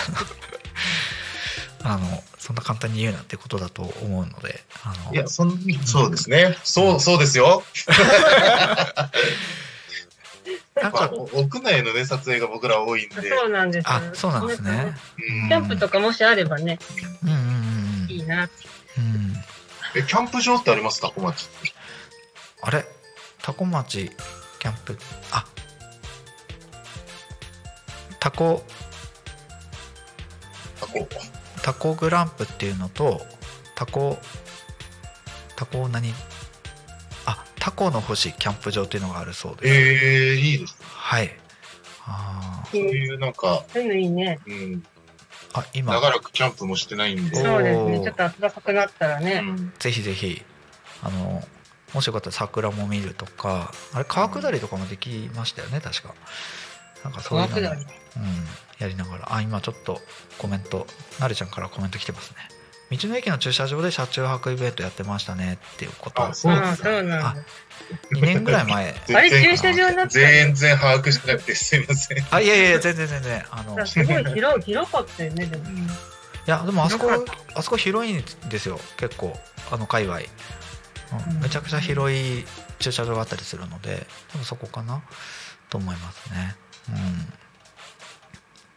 [1.87, 5.15] のあのそんな簡単に言うなってことだと思うのであの。
[5.15, 6.57] いや、そんそうですね。
[6.65, 7.63] そう、そうですよ。
[10.75, 13.85] まあ、なんかお屋内のね、撮影が僕ら多いんで、そうなんです。
[13.85, 14.95] よあそうなんですね。
[15.43, 15.49] うん。
[15.49, 16.79] キャンプとかもしあればね、
[17.23, 18.43] うんうんうんいいな。
[18.43, 18.49] うん。
[19.97, 21.01] え、キャンプ場ってあります？
[21.01, 21.49] タコ町。
[22.63, 22.85] あれ？
[23.41, 24.11] タコ町
[24.59, 24.99] キャンプ？
[25.31, 25.47] あ。
[28.19, 28.65] タコ。
[30.81, 31.09] タコ。
[31.63, 33.21] タコグランプっていうのと
[33.77, 34.19] タコ。
[35.55, 36.11] タコ何？
[36.11, 36.13] あ
[37.65, 40.87] タコの星キャンプ場っていうのがあるそうです、えー、いいですね。
[40.87, 41.31] はい。
[42.07, 44.39] あそういうなんか、そういうのいいね。
[44.47, 44.83] うん、ー
[45.55, 45.95] あ今。
[45.95, 47.41] 長らくキャンプもしてないんで。
[47.41, 48.01] おそうですね。
[48.03, 49.43] ちょっと暖かくなったらね。
[49.79, 50.43] ぜひぜひ
[51.03, 51.43] あの
[51.95, 56.15] もしよかったら桜も見るとかあれ川下りとかもできましたよね確か。
[57.03, 57.87] なんかそういうのも川下り。
[58.19, 58.25] うん、
[58.79, 59.35] やりながら。
[59.35, 60.03] あ今ちょっと
[60.37, 60.87] コメント
[61.19, 62.37] なるちゃんからコメント来てますね
[62.91, 66.23] 道の駅の駐車場で車中泊イベントやってましたねっていうこと。
[66.23, 67.37] あそうああ、そうなんだ。
[68.13, 68.95] 2年ぐらい前。
[69.15, 72.27] あれ駐車場になったの全然把握してなくてすいません。
[72.31, 73.45] あいやいやいや全然全然。
[73.51, 75.65] あのいすごい広い、広かったよね、でも。
[76.47, 77.25] やでもあそこ広
[77.55, 78.79] あそこ広いんですよ。
[78.97, 79.39] 結構
[79.71, 80.21] あの界隈、う
[81.35, 82.45] ん、めちゃくちゃ広い
[82.79, 85.03] 駐車場があったりするので多分そこかな
[85.71, 86.57] と思いますね。
[86.91, 87.33] うん。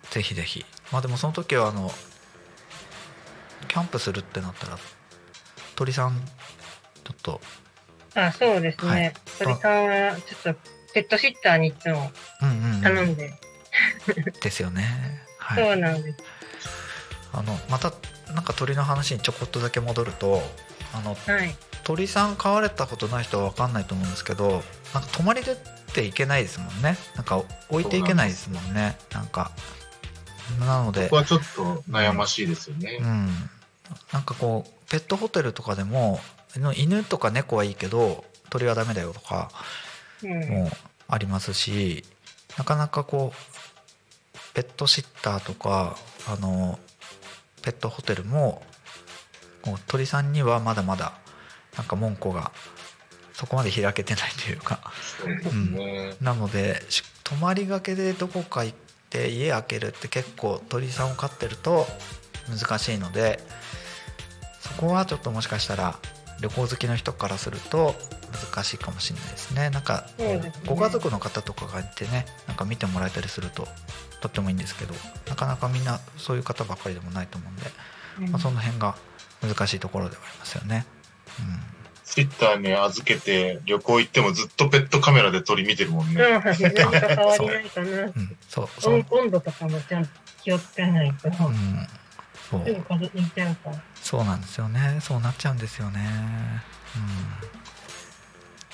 [0.09, 0.65] ぜひぜひ。
[0.91, 1.91] まあでもその時はあの
[3.67, 4.77] キャンプするってなったら
[5.75, 6.19] 鳥さん
[7.03, 7.41] ちょっと
[8.15, 9.13] あ、そうですはいね。
[9.37, 10.59] 鳥さんは、ちょっと、
[10.93, 12.11] ペットシッターにいつも
[12.41, 13.33] うんうんうん頼んで。
[14.41, 16.17] ですよねはそいうなんです。
[17.33, 17.93] あのまた
[18.33, 20.41] なんか鳥の話にちょこっとだけ戻ると
[20.93, 21.55] あのはい。
[21.83, 24.61] 鳥さん飼われたことない人は分かんないと思うんですけど
[24.93, 25.55] なんか泊まりでっ
[25.93, 29.51] ていけないですもんねなんか置いていけないですもんねなんか
[30.59, 33.05] なのでここはちょっと悩ましいですよねう。
[33.05, 33.49] ん
[34.11, 36.19] なんかこうペットホテルとかでも
[36.55, 39.49] の犬とか猫はいいけど鳥はダメだよとか
[40.23, 40.49] うん。
[40.49, 40.69] も
[41.07, 42.03] ありますし
[42.57, 46.79] なかなかこうペットシッターとかあの
[47.61, 48.61] ペットホテルも
[49.61, 51.13] こう鳥さんにはまだまだ
[51.77, 52.51] なんか門戸が
[53.33, 54.79] そこまで開けてないというか
[55.19, 56.15] そうですね。
[56.21, 58.77] なのでし泊まりがけでどこか行っ
[59.09, 61.85] て家開けるって結構鳥さんを飼ってると
[62.49, 63.39] 難しいので
[64.75, 65.97] そこはちょっともしかしたら
[66.41, 67.95] 旅行好きの人からすると
[68.53, 69.69] 難しいかもしれないですね。
[69.69, 70.07] なんか
[70.65, 73.67] ご家族の方とかがいてねなんか見てもらえたりすると
[74.21, 74.93] とってもいいんですけど
[75.27, 78.95] なかなかみんなそういう方ばっかりでもないと思うんで、まあ、その辺が
[79.41, 80.85] 難しいところではありますよね。
[82.03, 86.13] ツイッターに預けて旅行行ってもずっとペットカメラで鳥見てるもんね。
[86.13, 87.87] うん、な変わりないかな。
[87.87, 88.05] うん。
[88.05, 88.69] うん、そう。
[88.79, 90.09] そう、温温度とかもちゃんと
[90.41, 91.27] 気をつけないと。
[91.27, 91.87] うん、
[92.49, 92.65] そう。
[92.65, 93.81] すぐ風邪ひいちゃうから。
[93.95, 94.99] そうなんですよね。
[95.01, 95.99] そうなっちゃうんですよね。
[96.95, 97.01] うん。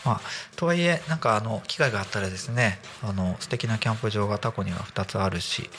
[0.06, 0.22] まあ
[0.56, 5.70] とはいえなんかあの機会があったらですねあの素敵なキャンプ場がタコには2つあるし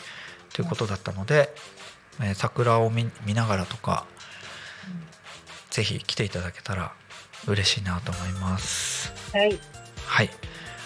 [0.55, 1.55] ということだったので、
[2.21, 4.07] えー桜を見見ながらとか、
[5.71, 6.93] ぜひ来ていただけたら
[7.47, 9.13] 嬉しいなと思います。
[9.33, 9.59] はい。
[10.07, 10.31] はい。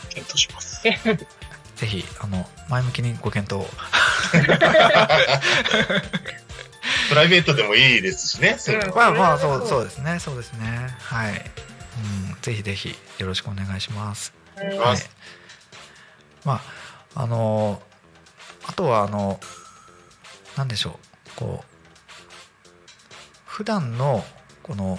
[0.09, 0.83] 検討します。
[1.77, 3.63] ぜひあの前向きにご検討。
[3.63, 3.69] を
[7.09, 8.57] プライベートでもいいですしね。
[8.95, 10.19] まあまあそそううそうですね。
[10.19, 10.89] そうですね。
[11.01, 14.33] はい、うん、ぜひぜひよろしくお願いします。
[14.57, 14.99] はい。
[16.45, 16.61] ま
[17.15, 17.83] ああの
[18.67, 19.41] あとはあの
[20.57, 20.99] なんでしょ
[21.37, 21.37] う。
[21.37, 21.79] こう
[23.47, 24.23] 普段の
[24.63, 24.99] この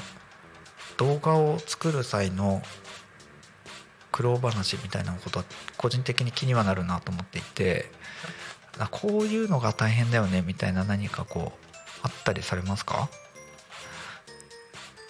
[0.98, 2.62] 動画を作る際の
[4.12, 5.46] 苦労話みたいなことは
[5.78, 7.90] 個人的に気にはなるなと思っていて
[8.78, 11.69] あこういうのが大変だよねみたいな何かこう
[12.04, 13.10] あったりされますか？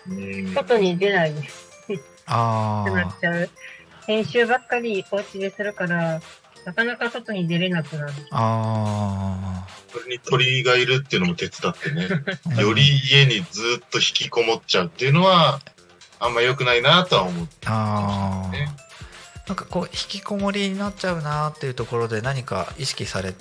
[0.10, 1.70] うん外に出ないです。
[2.26, 3.50] あってなっちゃう。
[4.08, 6.22] 編集ばっかりお家でするから、
[6.66, 8.14] なかなか外に出れなくなる。
[8.32, 12.08] ああそれに鳥がいるっていうのも手伝ってね、
[12.58, 15.60] あ より家にずっと引きこもっちゃうっていうのは、
[16.20, 18.70] あんま良くないなとは思ってああ、ね。
[19.48, 23.34] なんかこう引きこもりになっちゃうなっていうところで何か意識され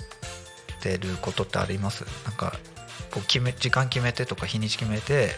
[0.81, 2.03] てることってあります？
[2.25, 2.53] なんか
[3.11, 5.31] こう決め時間決めてとか日にち決めて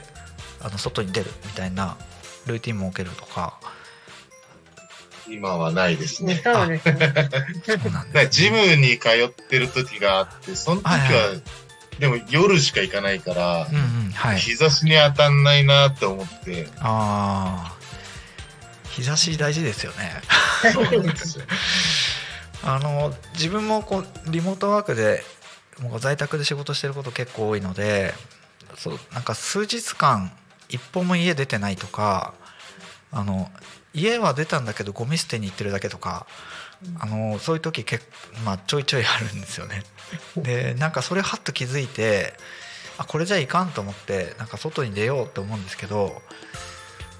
[0.61, 1.97] あの外に出るみたいな
[2.45, 3.59] ルーティン設けるとか。
[5.29, 6.41] 今はないですね。
[6.43, 11.01] そうですジムに通ってる時があって、その時は、はい
[11.35, 11.41] は
[11.99, 14.39] でも夜しか行かないから、うんうんはい。
[14.39, 17.77] 日差しに当たんないなって思って、ああ
[18.89, 20.21] 日差し大事ですよね。
[20.73, 21.45] そうですよ。
[22.63, 25.23] あの自分もこうリモートワークで
[25.79, 28.13] もう在宅で仕事してること結構多いので
[28.77, 30.31] そうなんか数日間
[30.69, 32.33] 一歩も家出てないとか
[33.11, 33.49] あの
[33.93, 36.25] 家は出たんだけどゴミ捨てに行ってるだけとか
[36.99, 38.05] あのそういう時結
[38.43, 39.83] まあ、ちょいちょいあるんですよね。
[40.35, 42.33] でなんかそれはっと気づいて
[42.97, 46.21] あこれじゃいかんと思ってなんか外に出ようと思うんですけど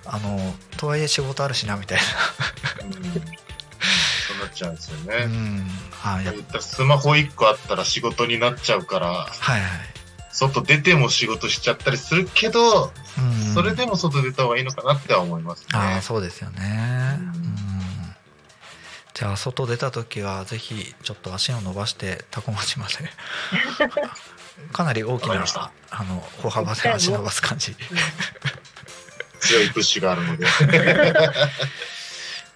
[0.05, 0.39] あの
[0.77, 2.01] とはいえ仕事あるしなみたいう
[4.31, 5.15] んそうなっちゃうんですよな。
[5.17, 5.25] うね。
[5.25, 5.67] ん
[6.03, 9.61] あやっ言ったらスマホ1個あったら仕事になっちゃうから、はいはい。
[10.31, 15.67] 外出ても仕事しちゃったりするけど、うんそれでも外出た方がいいのかなっては思いますね。
[15.73, 17.41] ああそうですよね、うんうん
[19.13, 22.93] じゃあ外出た時はぜひちょっと足を伸ばしてタコ町まで
[24.73, 25.45] かなり大きな
[25.91, 27.75] あの歩幅で足伸ばす感じ
[29.41, 30.45] 強いプッシュがあるので。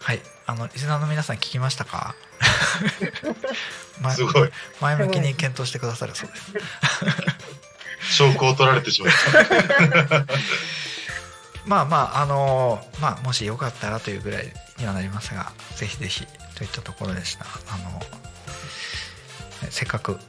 [0.02, 2.16] はいあのリスナーの皆さん聞きましたか？
[4.02, 4.52] 前すごい。
[4.82, 6.54] 前向きに検討してくださるそうです。
[8.18, 9.14] 証拠を取られてしまっ
[10.10, 10.26] た。
[11.66, 17.46] まあまああのまあもしよかったらというぐらいにはなりますがぜひぜひといったところでした。
[17.70, 18.06] あの
[19.72, 20.20] せっかく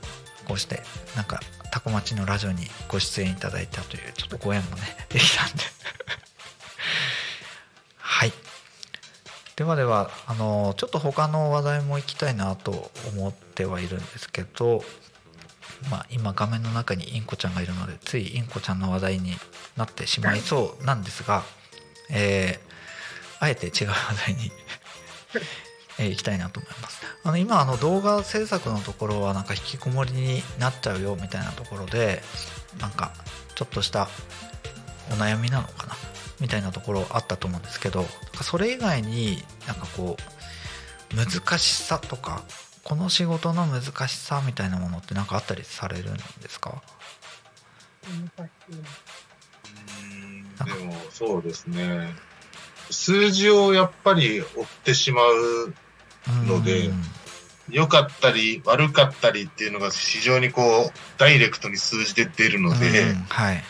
[0.47, 0.83] こうして
[1.15, 5.63] なんかタコ町のラジオにご出演いただいたというちょっとご縁もねできたんで。
[7.99, 8.33] はい
[9.57, 14.83] ではではあのちょっと他の話題も行きたいなと思ってはいるんですけど
[15.91, 19.33] まあ、今画面の中にインコちゃんがいるのでついインコちゃんの話題に
[19.77, 21.43] なってしまいそうなんですが、
[22.11, 22.67] えー
[23.39, 24.51] あえて違う話題に
[25.99, 27.03] えー行きたいなと思います。
[27.23, 32.23] あの今あの動画制作のところはなんか引きこもりになっちゃうよみたいなところで
[32.81, 33.13] なんか
[33.55, 34.09] ちょっとした
[35.11, 35.97] お悩みなのかな。
[36.41, 38.05] みたいなところあったと思うんですけど
[38.43, 40.17] それ以外になんかこ
[41.13, 42.43] う難しさとか
[42.83, 46.83] この仕事の難しさみたいなものって何かあったりされるんですか？
[50.65, 52.15] でもそうですね。
[52.91, 54.47] 数字をやっぱり追っ
[54.85, 55.75] てしまう、
[56.47, 56.91] ので
[57.69, 63.65] 良かったり悪かったりっていうのが非常にこう、ダイレクトに数字で出るので、はい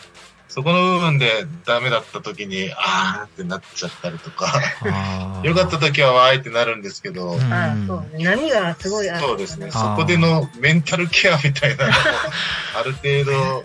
[0.57, 4.47] そこの部分でダメだった時に、あーってなっちゃったりとか、
[4.85, 8.23] あー良かった時はわーいってなるんですけど、うんああ、そうね。
[8.23, 9.19] 波がすごいある。
[9.19, 9.67] そうですね。
[9.67, 11.97] あそーこでのメンタルケアみたいなのも、
[12.75, 13.61] ある程度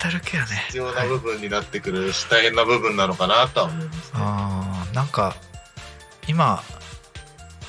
[0.69, 4.03] 必要な部分になってくるし、大変な部分なのかなとは思いますね。
[4.17, 5.35] あーなんか
[6.29, 6.63] 今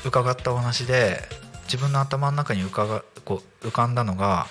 [0.03, 1.21] 伺ったお話で
[1.67, 4.47] 自分の頭の中に浮かがこう浮かんだのが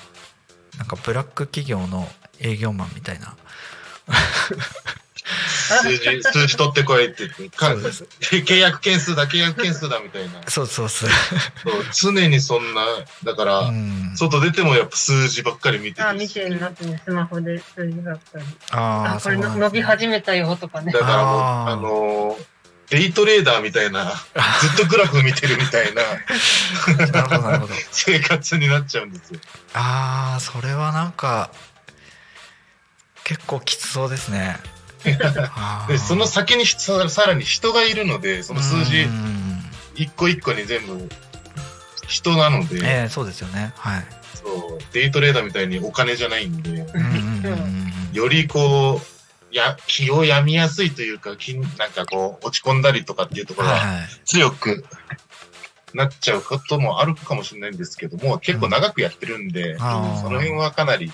[0.78, 2.08] なんかブラック企業の
[2.40, 3.36] 営業マンみたいな
[4.04, 10.42] 数字、数字取ってこいって言って、かそうです契約件数だ、契約件数だみたいな。
[10.48, 11.10] そうそうそう、
[11.92, 12.84] そう常にそんな、
[13.24, 18.44] だから、うん、外出てもやっぱ数字ばっかり見てああ、るし見てるなってね、スマホで数字だったり。
[18.72, 21.00] ああ、これ伸び始めたよとかねだ。
[21.00, 22.44] からもう、あーあのー
[22.90, 24.12] デイトレーダーみたいな、ず
[24.74, 26.02] っとグラフ見てるみたいな
[27.10, 29.40] なるほどなるほど 生活になっちゃうんですよ。
[29.72, 31.50] ああそれはなんか
[33.24, 34.56] 結構きつそうですね。
[35.88, 39.64] で、その先にささらに人がいるので、その数字うん
[39.94, 41.08] 一個一個に全部
[42.06, 43.72] 人なので、ええそうですよね。
[43.76, 44.04] はい。
[44.34, 54.08] そう、デイトレーダーみたいにお金じゃないんで、うんうんうんうんよりこう、や、気を病みやすいというか、気なんかこう、落ち込んだりとかっていうところははいはい。
[54.24, 54.84] 強く
[55.94, 60.22] なっちゃうこともあるかもしれないんですけども、結構長くやってるんで、あー。
[60.22, 61.12] その辺はかなり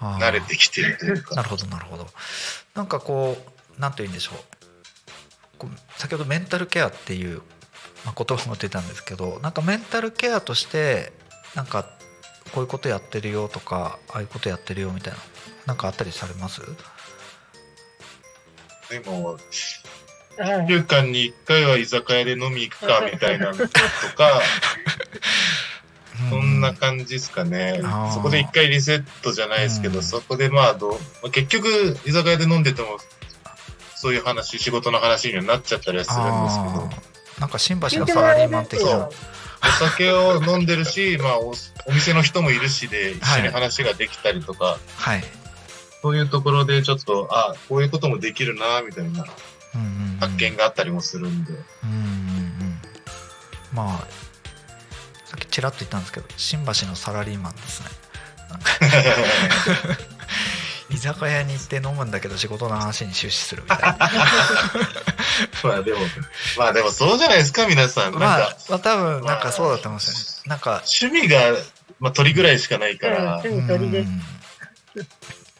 [0.00, 1.42] 慣れてきてるというなか。
[1.42, 2.06] るほどなるほど。
[2.74, 3.36] なんかこ
[3.76, 4.38] うなんというんでしょう。
[5.58, 7.42] こう先ほどメンタルケアっていう、
[8.04, 11.12] まあ、言葉も出たんですけどなんかメンタルケアとして
[11.56, 11.82] なんか
[12.52, 15.18] こういうことやってるよとかああいうことやってるよみたいな
[15.66, 16.60] なんかあったりされます？
[18.90, 19.38] でも、うん
[20.38, 23.68] 1週間に1回は居酒屋で飲み行くかみたいなのとか、
[26.30, 27.80] そんな感じですかね。
[28.12, 30.02] そこで1回リセットじゃないですけど、うん。
[30.04, 32.98] そこでまあどう、まあ結局居酒屋で飲んでても、
[33.94, 39.08] そういう話、仕事の話にはなっちゃったりはするんですけど、なんか新橋のサラリーマン的な。
[39.60, 41.54] お酒を飲んでるし、 まあお、
[41.86, 45.24] お店の人もいるしで、一緒に話ができたりとか、はい、
[46.02, 49.24] そういうところでちょっと、あこういうこともできるな、みたいな
[50.20, 51.52] 発見があったりもするんで。
[51.52, 52.80] うんうんうん。
[53.72, 54.27] まあ
[55.58, 57.88] ちらっと言ったんですけど新橋のサラリーマンですね。
[60.88, 63.98] 居酒屋に行って飲むんだけど仕事の話に終始するみたいな。
[65.64, 65.98] まあでも、
[66.56, 68.04] まあでもそうじゃないですか、皆さん。
[68.04, 70.50] なんかまあ、まあ多分なんかそうだと思うんですよね。
[70.50, 71.40] なんか趣味が、
[71.98, 74.08] まあ鳥ぐらいしかないから、うん趣味鳥です。
[74.94, 75.08] うん。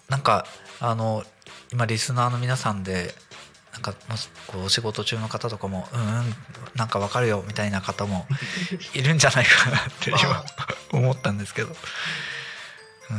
[0.09, 0.47] なんか
[0.79, 1.25] あの
[1.73, 3.13] 今リスナーの皆さんで
[3.79, 6.35] なんかもしこうお仕事中の方とかもうんうん
[6.75, 8.27] なんかわかるよみたいな方も
[8.95, 10.45] いるんじゃないかなって今
[10.93, 11.69] 思ったんですけど。
[11.69, 13.17] うん。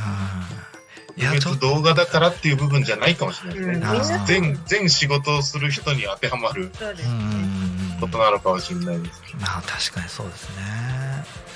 [1.18, 4.24] いやちょっと動画だからっていう部分じゃないかもしれないですね。
[4.26, 6.72] 全、全仕事をする人に当てはまる
[8.00, 9.22] ことなのかもしれないです。
[9.38, 10.64] まあ確かにそうですね。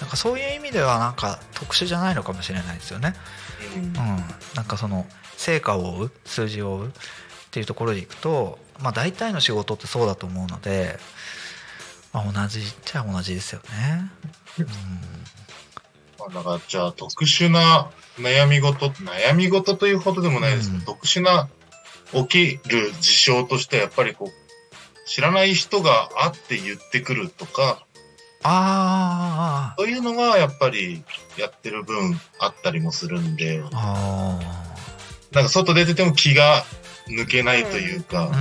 [0.01, 3.15] なんかそういう意味ではなんか特殊じゃないのかもしれないですよね。
[3.77, 3.83] うん。
[3.83, 3.93] うん、
[4.55, 5.05] なんかその
[5.37, 6.89] 成果を追う数字を追うっ
[7.51, 10.97] ていうところでいくと、まあ、大体の仕事ってそうだと思うので、
[12.11, 14.11] まあ、同じっちゃ同じですよね。
[14.59, 14.65] うん。
[16.19, 20.69] まあだから、じゃあ特殊な悩み事、悩み事というほどでもないです。
[20.69, 20.85] けど、うん。
[20.85, 21.49] 特殊な
[22.11, 24.43] 起きる事象としてはやっぱりこう、
[25.07, 27.85] 知らない人があって言ってくるとか、
[28.45, 31.03] あそういうのがやっぱり
[31.37, 36.63] やってる分あったりもするんで、なんか外出てても気が
[37.07, 38.31] 抜けないというか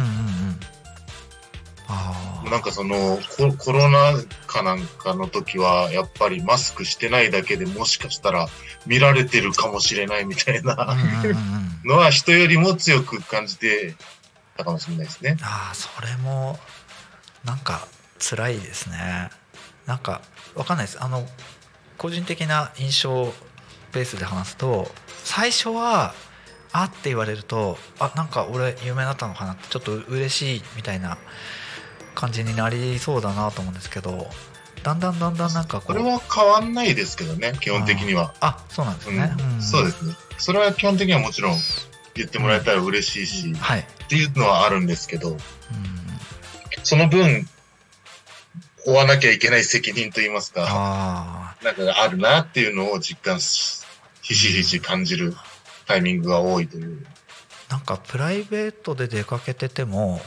[2.50, 4.12] なんかそのココロナ
[4.46, 8.46] 禍なんかの時はやっぱりマスクしてないだけでもしかしたら
[8.86, 10.96] 見られてるかもしれないみたいあな
[11.84, 13.94] のは人よりも強く感じて
[14.56, 15.38] たかもしれないですね。
[15.42, 16.58] ああそれも
[17.44, 17.86] なんか
[18.18, 19.30] 辛いですね。
[19.86, 20.20] なんか
[20.54, 21.02] わかんないです。
[21.02, 21.26] あの
[21.96, 23.32] 個人的な印象
[23.92, 24.90] ベースで話すと
[25.24, 26.14] 最初は
[26.72, 31.18] 「あ」って言われると「あなんか俺有名だったのかな」ってちょっと嬉しいみたいな
[32.14, 34.28] 感じになりそうだなと思うんですけど
[34.82, 38.34] だんだんだんだんなんかこうこれは変わんないですけどね、基本的には。
[38.40, 39.24] あそうなんですうんね、
[39.58, 39.62] ん。
[39.62, 40.14] そうですね。
[40.38, 41.58] それは基本的にはもちろん
[42.14, 45.38] 言ってもらえたら嬉しいし、はい、っていうのはあるんですけど、うん、
[46.82, 47.48] その分、
[48.84, 53.82] 負わなきゃいけない責任といいますか、あなんかあるなっていうのを実感し、
[54.20, 55.36] ひしひし感じる
[55.86, 57.06] タイミングが多いという。
[57.68, 60.20] あなんかプライベートで出かけてても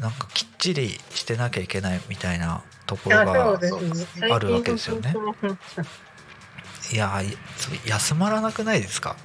[0.00, 3.22] なんかきっちりしてなきゃいけないみたいなところが。
[3.22, 5.14] あるわけですよね
[6.92, 9.16] いやーそれ休まらなくないですか？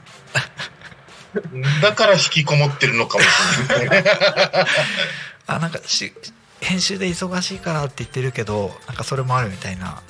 [1.82, 4.04] だから引きこもってるのかもしれない。
[5.48, 6.14] あなんかし
[6.62, 10.02] 編集で忙しいからって言ってるけどなんかそれもあるみたいな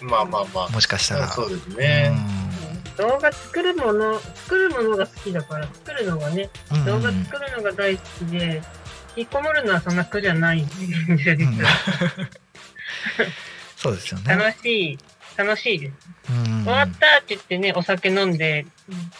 [0.00, 0.68] まあまあまあ。
[0.70, 2.12] もしかしたらそうですね。
[2.98, 8.62] 動画作るもの、作るものが好きだから、作るのがね、うん動画作るのが大好きで、
[9.16, 10.62] 引きこもるのはそんな苦じゃない。
[10.62, 10.74] んで
[11.22, 11.58] すよ、うん。
[13.76, 14.34] そうですよね。
[14.34, 14.98] 楽しい、
[15.36, 15.92] 楽しいです。
[16.30, 16.64] うん。
[16.64, 18.66] 終わったって言ってね、お酒飲んで、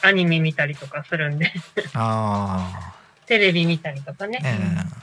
[0.03, 1.53] アニメ見たりとかするんで、
[1.95, 2.95] あ
[3.27, 4.41] テレビ見たりとかね。
[4.43, 4.99] あええ。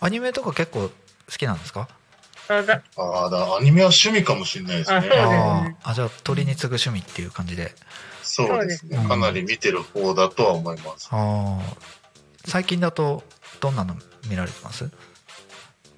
[0.00, 0.92] アニメとか結構好
[1.36, 1.88] きなんですか？
[2.62, 4.96] だああ、だアニメは趣味かもしれないですね。
[4.96, 5.00] あ
[5.62, 5.76] ね。
[5.82, 7.72] あじゃあ鳥に次ぐ趣味っていう感じで。
[8.22, 8.96] そうですね。
[9.08, 11.08] かなり見てる方だとは思います。
[11.10, 11.76] ああ
[12.46, 13.22] 最近だと
[13.60, 13.94] どんなの
[14.28, 14.90] 見られてます？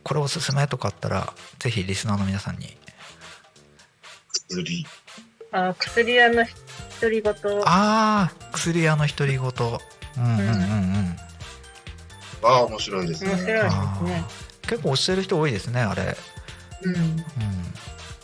[0.02, 2.76] これおすすめとかあったらぜひリスナーの皆さんに。
[4.48, 4.86] 薬。
[5.52, 6.44] あ薬屋の
[7.00, 7.34] 独り言。
[7.64, 9.40] ああ薬屋の独り言。
[9.40, 11.16] うんうんうんうん。
[12.44, 13.30] ああ、面白いですね。
[13.30, 14.24] 面白いですあね。
[14.28, 14.68] ー。
[14.68, 16.16] 結構推してる人多いですねあれ
[16.84, 16.94] うん。
[16.94, 17.16] うん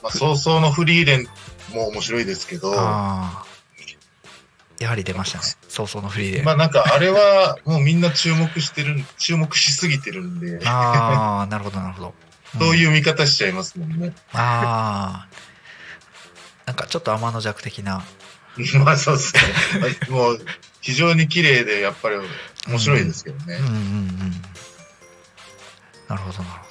[0.02, 1.26] まあ、早々のフリーレン
[1.74, 2.78] も面白いですけど、や
[4.88, 5.44] はり出ましたね。
[5.68, 12.14] 早々のフリーで、まあなんかあれはもうみんな注目してる、注目しすぎてるんで、ああなるほどなるほど。
[12.59, 14.14] そういう見方しちゃいますもんね。
[14.32, 15.28] ああ
[16.66, 18.04] なんかちょっと天の弱的な。
[18.84, 19.40] まあそうですね。
[20.09, 20.40] もう
[20.80, 22.16] 非常に綺麗でやっぱり
[22.66, 23.56] 面白いですけどね。
[23.56, 23.66] うん。
[23.66, 24.42] うんうん。
[26.09, 26.68] なるほどなるほど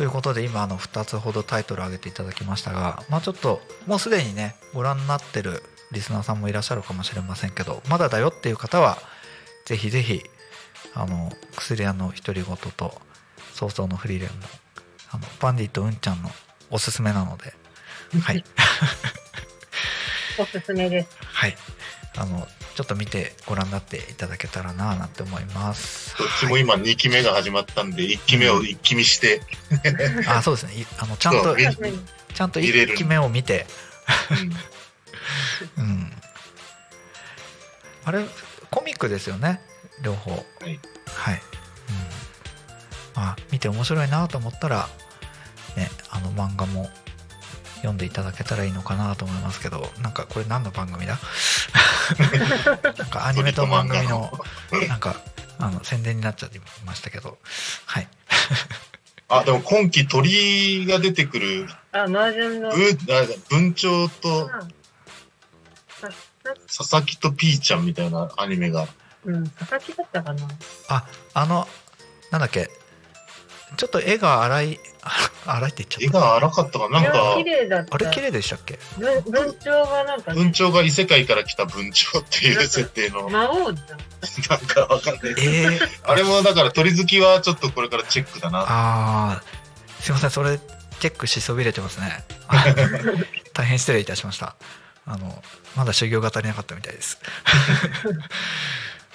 [0.00, 8.96] ということで今あの2つほどタイトル挙げていただきましたがまあちょっともうすでにねご覧になってるリスナーさんもいらっしゃるかもしれませんけどまだだよっていう方は
[9.66, 10.22] ぜひぜひ
[10.94, 12.94] あの薬屋の独り言と
[13.52, 14.36] 早々のフリーレンも
[15.10, 16.30] あのバンディとうんちゃんの
[16.70, 17.52] おすすめなので
[18.22, 18.42] はい
[20.40, 21.08] おすすめです。
[21.24, 21.54] はい
[22.16, 22.48] あの
[22.80, 26.16] ちょっと見てご覧になっていただけたらななんて思います。
[26.16, 29.42] どっちも今2期目が始まったんで、1期目を一気見して、
[30.26, 30.80] あそうですね。
[30.80, 33.66] いあのちゃんとちゃんと見れる1期目を見て。
[35.76, 35.84] うん。
[35.84, 36.12] うん。
[38.06, 38.24] あれ
[38.70, 39.60] コミックですよね。
[40.02, 40.30] 両方。
[40.30, 40.80] はい。
[41.04, 44.88] はい、うん、まあ見て面白いなと思ったら
[45.76, 46.88] ねあの漫画も
[47.76, 51.18] 読んでいただけたらいいのかなと思いますけどなんかこれ何の番組だ？
[52.98, 54.32] なんかアニメと番組の
[54.88, 55.16] なんか
[55.58, 57.38] あの宣伝になっちゃってましたけど。
[57.86, 58.08] はい。
[59.28, 62.70] あ、でも今期鳥が出てくる、あ、麻雀の。
[62.70, 64.68] ぶあ文鳥とあ
[66.66, 68.88] 佐々木とピーちゃんみたいなアニメが、
[69.24, 70.48] うん、佐々木だったかな。
[70.88, 71.68] ああの
[72.30, 72.70] なんだっけ
[73.76, 75.10] ちょっと絵が荒いあ
[75.56, 76.18] 荒いって言っちゃった。
[76.18, 77.34] 絵が荒かったかな、なんか。
[77.36, 77.94] 綺、麗だった。
[77.94, 78.78] あれ綺麗でしたっけ？
[78.98, 83.98] 文文鳥がなんか、文鳥が異世界から来た文鳥っていう設定の、魔王じゃん。
[84.50, 85.34] なんかわかんない。
[85.38, 88.64] えー、あれもだから鳥好きはちょっとこれからチェックだな。
[88.68, 90.02] あー。
[90.02, 92.24] すいませんそれチェックしそびれてますね。
[93.54, 94.54] 大変失礼いたしました。
[95.06, 95.42] あの
[95.76, 97.18] まだ修行が足りなかったみたいです。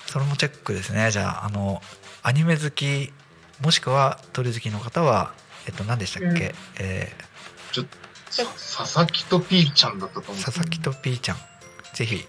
[0.07, 1.11] それもチェックですね。
[1.11, 1.81] じゃああの
[2.23, 3.13] アニメ好き
[3.61, 5.33] もしくは鳥好きの方は
[5.67, 7.11] えっと何でしたっけ、うんえ
[8.29, 8.43] さ
[8.83, 10.35] 佐々木とピーちゃんだったと思う。
[10.35, 11.37] ー佐々木とピーちゃん
[11.93, 12.25] ぜひ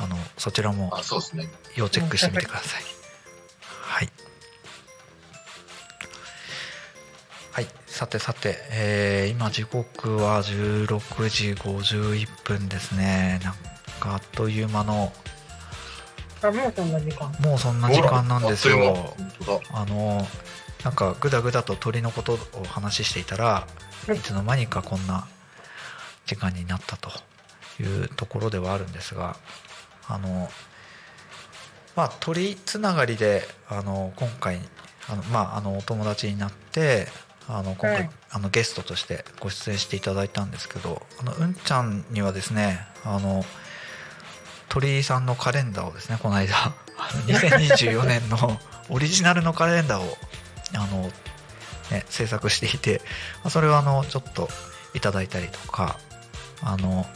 [0.00, 1.48] あのそちらもあ、そうですね。
[1.76, 2.82] 要チェックしてみてください。
[3.80, 4.08] はい。
[7.52, 13.40] はい、さてさて、えー今時刻は16時51分ですね。
[13.42, 13.54] なん
[14.00, 15.12] かあっという間の、
[16.42, 17.32] あ、もうそんな時間。
[17.40, 19.14] もうそんな時間なんですよ。
[19.72, 20.26] あの、
[20.84, 23.66] なんかぐだぐだと鳥のことを話していたら、
[24.08, 25.26] うんいつの間にかこんな
[26.24, 27.10] 時間になったと
[27.82, 29.36] いうところではあるんですが、
[30.08, 30.48] あの、
[31.94, 34.60] まあ、鳥つながりであの今回
[35.10, 37.08] あの、まあ、あのお友達になって
[37.48, 38.10] あの今回、はい。
[38.30, 43.42] あのゲストとしてご出演していただいたんですけどあのうんちゃんにはですねあの
[44.68, 46.54] 鳥居さんのカレンダーをですねこの間
[46.98, 48.60] あの 2024年の
[48.90, 50.18] オリジナルのカレンダーを
[50.74, 51.02] あの、
[51.90, 53.00] ね、制作していて
[53.44, 54.48] まそれをあのちょっと
[54.94, 55.98] いただいたりとか
[56.62, 57.06] あの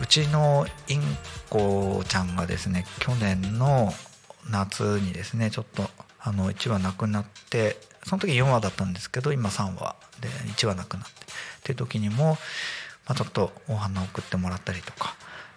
[0.00, 1.02] うちのイン
[1.50, 3.92] コちゃんがですね去年の
[4.50, 5.84] 夏にですねちょっと
[6.20, 11.20] あの1話なくなってその時4話だったんですけど今3話で1話なくなって。
[11.60, 12.36] っていう時にも、
[13.06, 15.14] まあ、ちょっとお花を送ってもらったりとか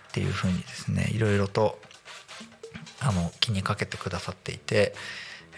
[0.09, 1.80] っていう風にですねいろいろと
[3.01, 4.93] あの気にかけてくださっていて、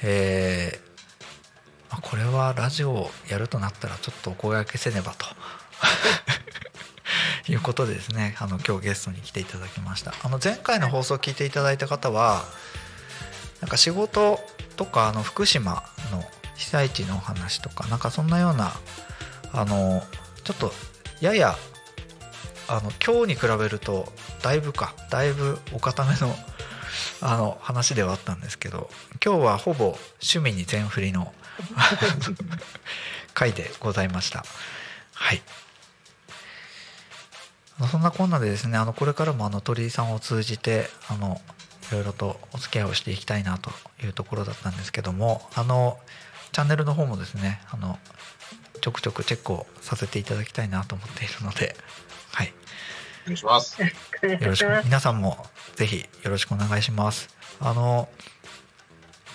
[0.03, 0.94] えー、
[2.01, 5.25] これはラジオをやるとなったらちょっとお声がけせねばと。
[7.47, 10.13] いうことでですねあの今日ゲストに来ていただきました。
[10.23, 12.43] あの前回の放送を聞いていただいた方は
[13.61, 14.39] なんか仕事
[14.77, 16.23] とかあの福島の
[16.55, 18.73] 被災地のお話とかなんかそんなような
[19.53, 20.01] あの
[20.43, 20.73] ちょっと
[21.21, 21.55] やや
[22.67, 26.35] あの今日に比べるとだいぶかだいぶお固めの
[27.21, 28.89] あの話ではあったんですけど
[29.23, 31.33] 今日はほぼ趣味に全振りの
[33.33, 34.45] 回でございました。
[35.13, 35.41] はい。
[37.91, 41.41] そんなこんなでですねあのこれからもあの鳥居さんを通じてあの
[41.89, 43.69] いろいろとお付き合いをしていきたいなと
[44.01, 45.99] いうところだったんですけどもあの
[46.53, 47.99] チャンネルの方もですねあの
[48.79, 51.75] ちょくちょくチェックをさせていただきたいなと思っているので
[52.31, 52.53] はい。
[53.23, 53.81] お願いします。
[53.81, 53.89] よ
[54.41, 55.45] ろしく皆さんも
[55.75, 57.29] ぜひよろしくお願いします。
[57.59, 58.07] あの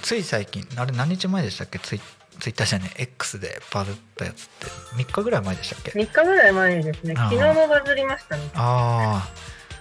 [0.03, 1.79] つい最近あれ何日前でしたっけ？
[1.79, 2.01] ツイ
[2.39, 4.67] ツイッターじゃね X でバズったやつって。
[4.97, 8.51] 3日ぐらい前でしたっけ？3日ぐらい前にですね、昨日もバズりましたね。
[8.55, 9.31] ああ。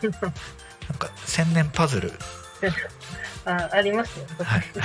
[0.90, 2.14] なんか千年パズル。
[3.46, 4.26] あ、ありますよ。
[4.44, 4.64] はい。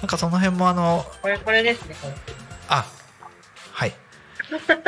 [0.00, 2.14] なんかその辺もあのこれ、これですね、これ。
[2.68, 2.84] あ
[3.72, 3.94] はい。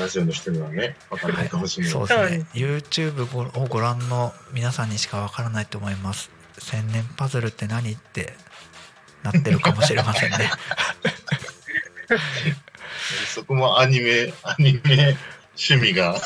[0.00, 1.92] ラジオの人にはね、わからないかもしれない。
[1.92, 2.46] そうですね。
[2.54, 8.34] YouTube ごをご覧の皆さんにしかわからないと思います千年パズルって何って
[9.22, 10.50] なってるかもしれませんね
[13.34, 15.16] そこもアニメ、アニメ
[15.56, 16.16] 趣味が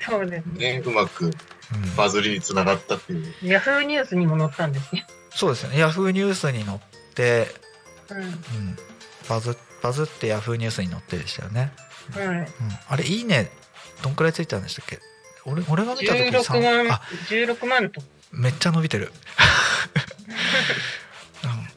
[0.00, 0.80] そうですね。
[0.80, 1.32] ね、うまくうん
[1.96, 3.34] バズりにつながったっていう。
[3.42, 5.06] ヤフーニュースにも載ったんですね。
[5.30, 6.78] そうですねヤフーニュースに載っ
[7.14, 7.46] て、
[8.10, 8.22] うん。
[8.22, 8.34] うん、
[9.28, 11.72] バズバズってヤフーニュースに載ってでしたよね、
[12.12, 12.26] はい。
[12.26, 12.48] うん、
[12.88, 13.50] あれいいね
[14.02, 14.98] どんくらいついたんでしたっけ？
[15.44, 18.02] 俺俺が見た時16三万あ、16万と。
[18.32, 19.12] めっちゃ伸びてる、
[21.44, 21.68] うん、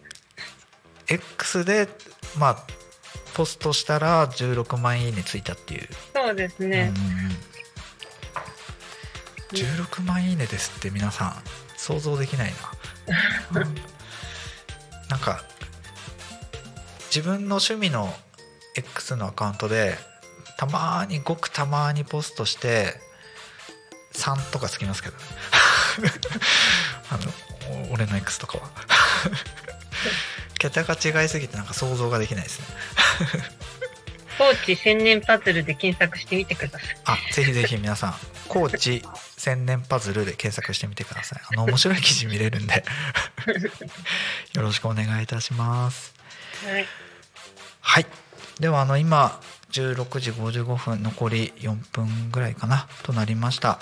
[1.07, 1.87] X で
[2.37, 2.63] まあ
[3.33, 6.93] ポストしたら16万いいねついたっていう、そうですね。
[9.51, 11.43] うん、16万いいねですって皆さん
[11.77, 12.53] 想像できない
[13.53, 13.75] な、 うん。
[15.09, 15.43] なんか
[17.07, 18.15] 自分の趣味の
[18.75, 19.97] X のアカウントで
[20.57, 22.99] たまーにごくたまーにポストして
[24.13, 25.23] 3とかつきますけどね
[27.09, 28.69] あのお俺の X とかは。
[30.59, 32.65] 桁が違いすぎてなんか想像ができないですね。
[34.37, 36.97] 高知千年パズルで検索してみてください。
[37.05, 38.15] あぜひぜひ皆さん
[38.47, 39.03] 高知
[39.37, 41.41] 千年パズルで検索してみてください。
[41.53, 42.83] あの面白い記事見れるんで。
[44.53, 46.13] よろしくお願いいたします。
[46.65, 46.87] はい。
[47.81, 48.05] はい。
[48.59, 49.41] ではあの今
[49.71, 53.79] 16時55分残り4分ぐらいかなとなりました。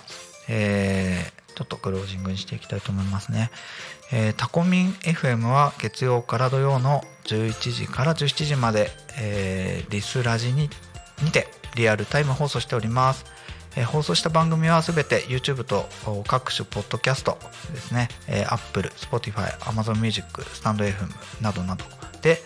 [0.47, 3.51] えーちょっとクロージングにしていきたいと思いますね、
[4.11, 8.89] えータコミン FM は月曜から土曜の11時から17時まで、
[9.19, 10.69] えーリスラジに
[11.23, 13.25] にてリアルタイム放送しております、
[13.75, 15.87] えー放送した番組はすべて YouTube と
[16.27, 17.37] 各種ポッドキャスト
[17.71, 21.09] ですね、えー Apple、Spotify、Amazon Music、スタンド FM
[21.41, 21.85] などなど
[22.21, 22.39] で、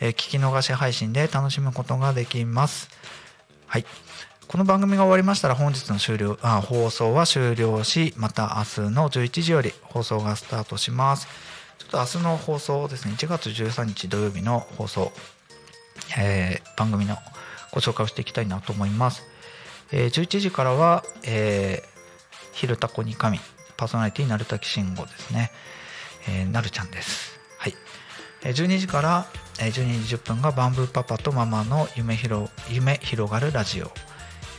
[0.00, 2.88] えー聞き逃し配信で楽しむことができます。
[3.66, 3.84] はい。
[4.50, 11.28] この番組が終わりましたら本日の終了あ放送は終了しまた明日の11時より放送がスタートします。
[11.78, 15.12] ちょっと明日の放送ですね1月13日土曜日の放送、
[16.18, 17.16] えー番組の
[17.72, 19.22] ご紹介をしていきたいなと思います、
[19.92, 21.88] えー11時からは、えー
[22.52, 23.38] 昼タコに神
[23.76, 25.52] パーソナリティなるたきしんごですね、
[26.28, 27.38] えーなるちゃんです。
[27.56, 27.74] はい。
[28.42, 29.26] 12時から
[29.58, 33.92] 12時10分がバンブーパパとママの夢広夢広がるラジオ。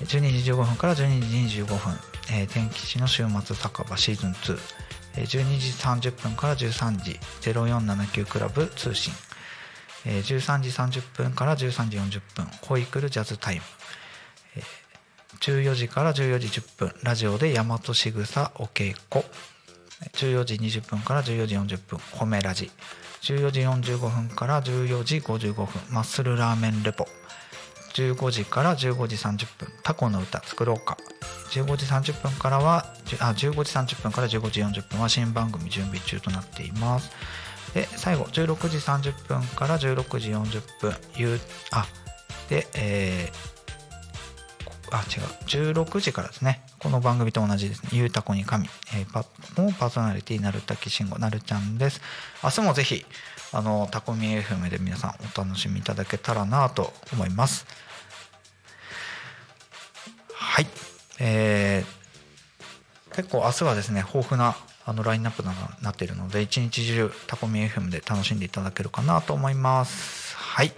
[0.06, 1.78] 12時15分から12時25分、
[2.32, 4.58] えー天吉の週末酒場シーズン2
[5.18, 9.14] えー12時30分から13時0479クラブ通信。
[10.06, 13.62] えー13時30分から13時40分ホイクルジャズタイム。
[14.56, 14.64] えー
[15.40, 19.24] 14時から14時10分ラジオで大和しぐさお稽古。
[20.14, 22.72] 14時20分から14時40分褒めラジ。
[23.22, 27.08] 14時45分から14時55分マッスルラーメンレポ。
[27.94, 30.98] 15時から15時30分タコの歌作ろうか。
[31.52, 37.12] 15時30分からはあ15時30分から15時40分は新番組準備中となっています。
[37.74, 41.40] で最後16時30分から16時40分ゆ
[41.72, 41.86] あ
[42.50, 43.52] でえー
[44.94, 46.62] あ違う16時からですね。
[46.80, 49.24] この番組と同じですね「ゆうたこに神」えーパ
[49.62, 52.02] もパーソナリティなるたきしんごなるちゃんです。
[52.44, 53.06] 明日もぜひ
[53.54, 57.66] あのタコミ FM で皆さんお楽しみいただけたらなと思います。
[60.34, 60.68] はい。
[61.20, 62.02] えー
[63.14, 65.50] 結構明日はですね豊富なあのラインナップに
[65.84, 70.36] なっているので一日中タコミ FM で楽しんでいただけるかなと思います。
[70.38, 70.72] はい。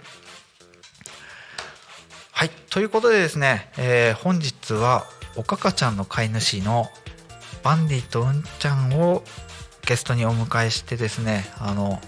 [2.32, 2.50] はい。
[2.70, 5.06] ということでですね、えー本日は
[5.36, 6.88] おかかちゃんの飼い主の
[7.62, 9.22] バンディとうんちゃんを
[9.86, 12.00] ゲストにお迎えしてですねあの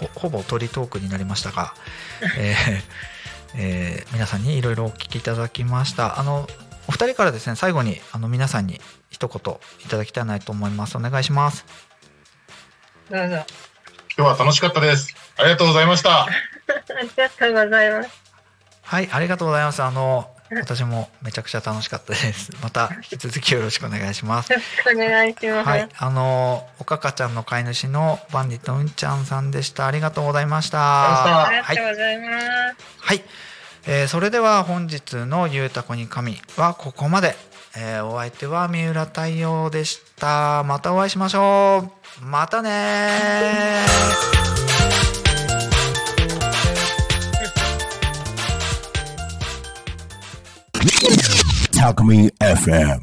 [0.00, 1.74] ほほぼ鳥トークになりましたが、
[2.38, 2.82] えー
[3.56, 6.48] えー皆さんにいろいろお聞きいただきましたあの
[6.88, 8.80] お二人からですね最後にあの皆さんに
[9.10, 11.64] 一言いただきたいなと思いますお願いします
[13.10, 13.36] どうぞ。
[14.18, 15.14] 今日は楽しかったです。
[15.36, 16.24] ありがとうございました。
[16.26, 16.28] あ
[17.00, 18.10] りがとうございます。
[18.82, 20.30] はいありがとうございますあの
[20.60, 25.68] 私もめちゃくちゃ楽しかったです また引き続きよろしくお願いしますよろしくお願いします。
[25.68, 29.86] はい、あのおかかちゃんの飼い主のバンディットうんちゃんさんでした。
[29.86, 31.46] ありがとうございました。
[31.46, 32.76] ありはい、がとうございます。
[33.00, 33.24] はい、
[33.86, 37.36] えーそれでは本日のゆうたこに神はここまで。
[37.78, 40.62] えーお相手は三浦太陽でした。
[40.64, 41.90] またお会いしましょ
[42.22, 42.24] う。
[42.24, 43.84] またね
[51.86, 53.00] Alchemy FM.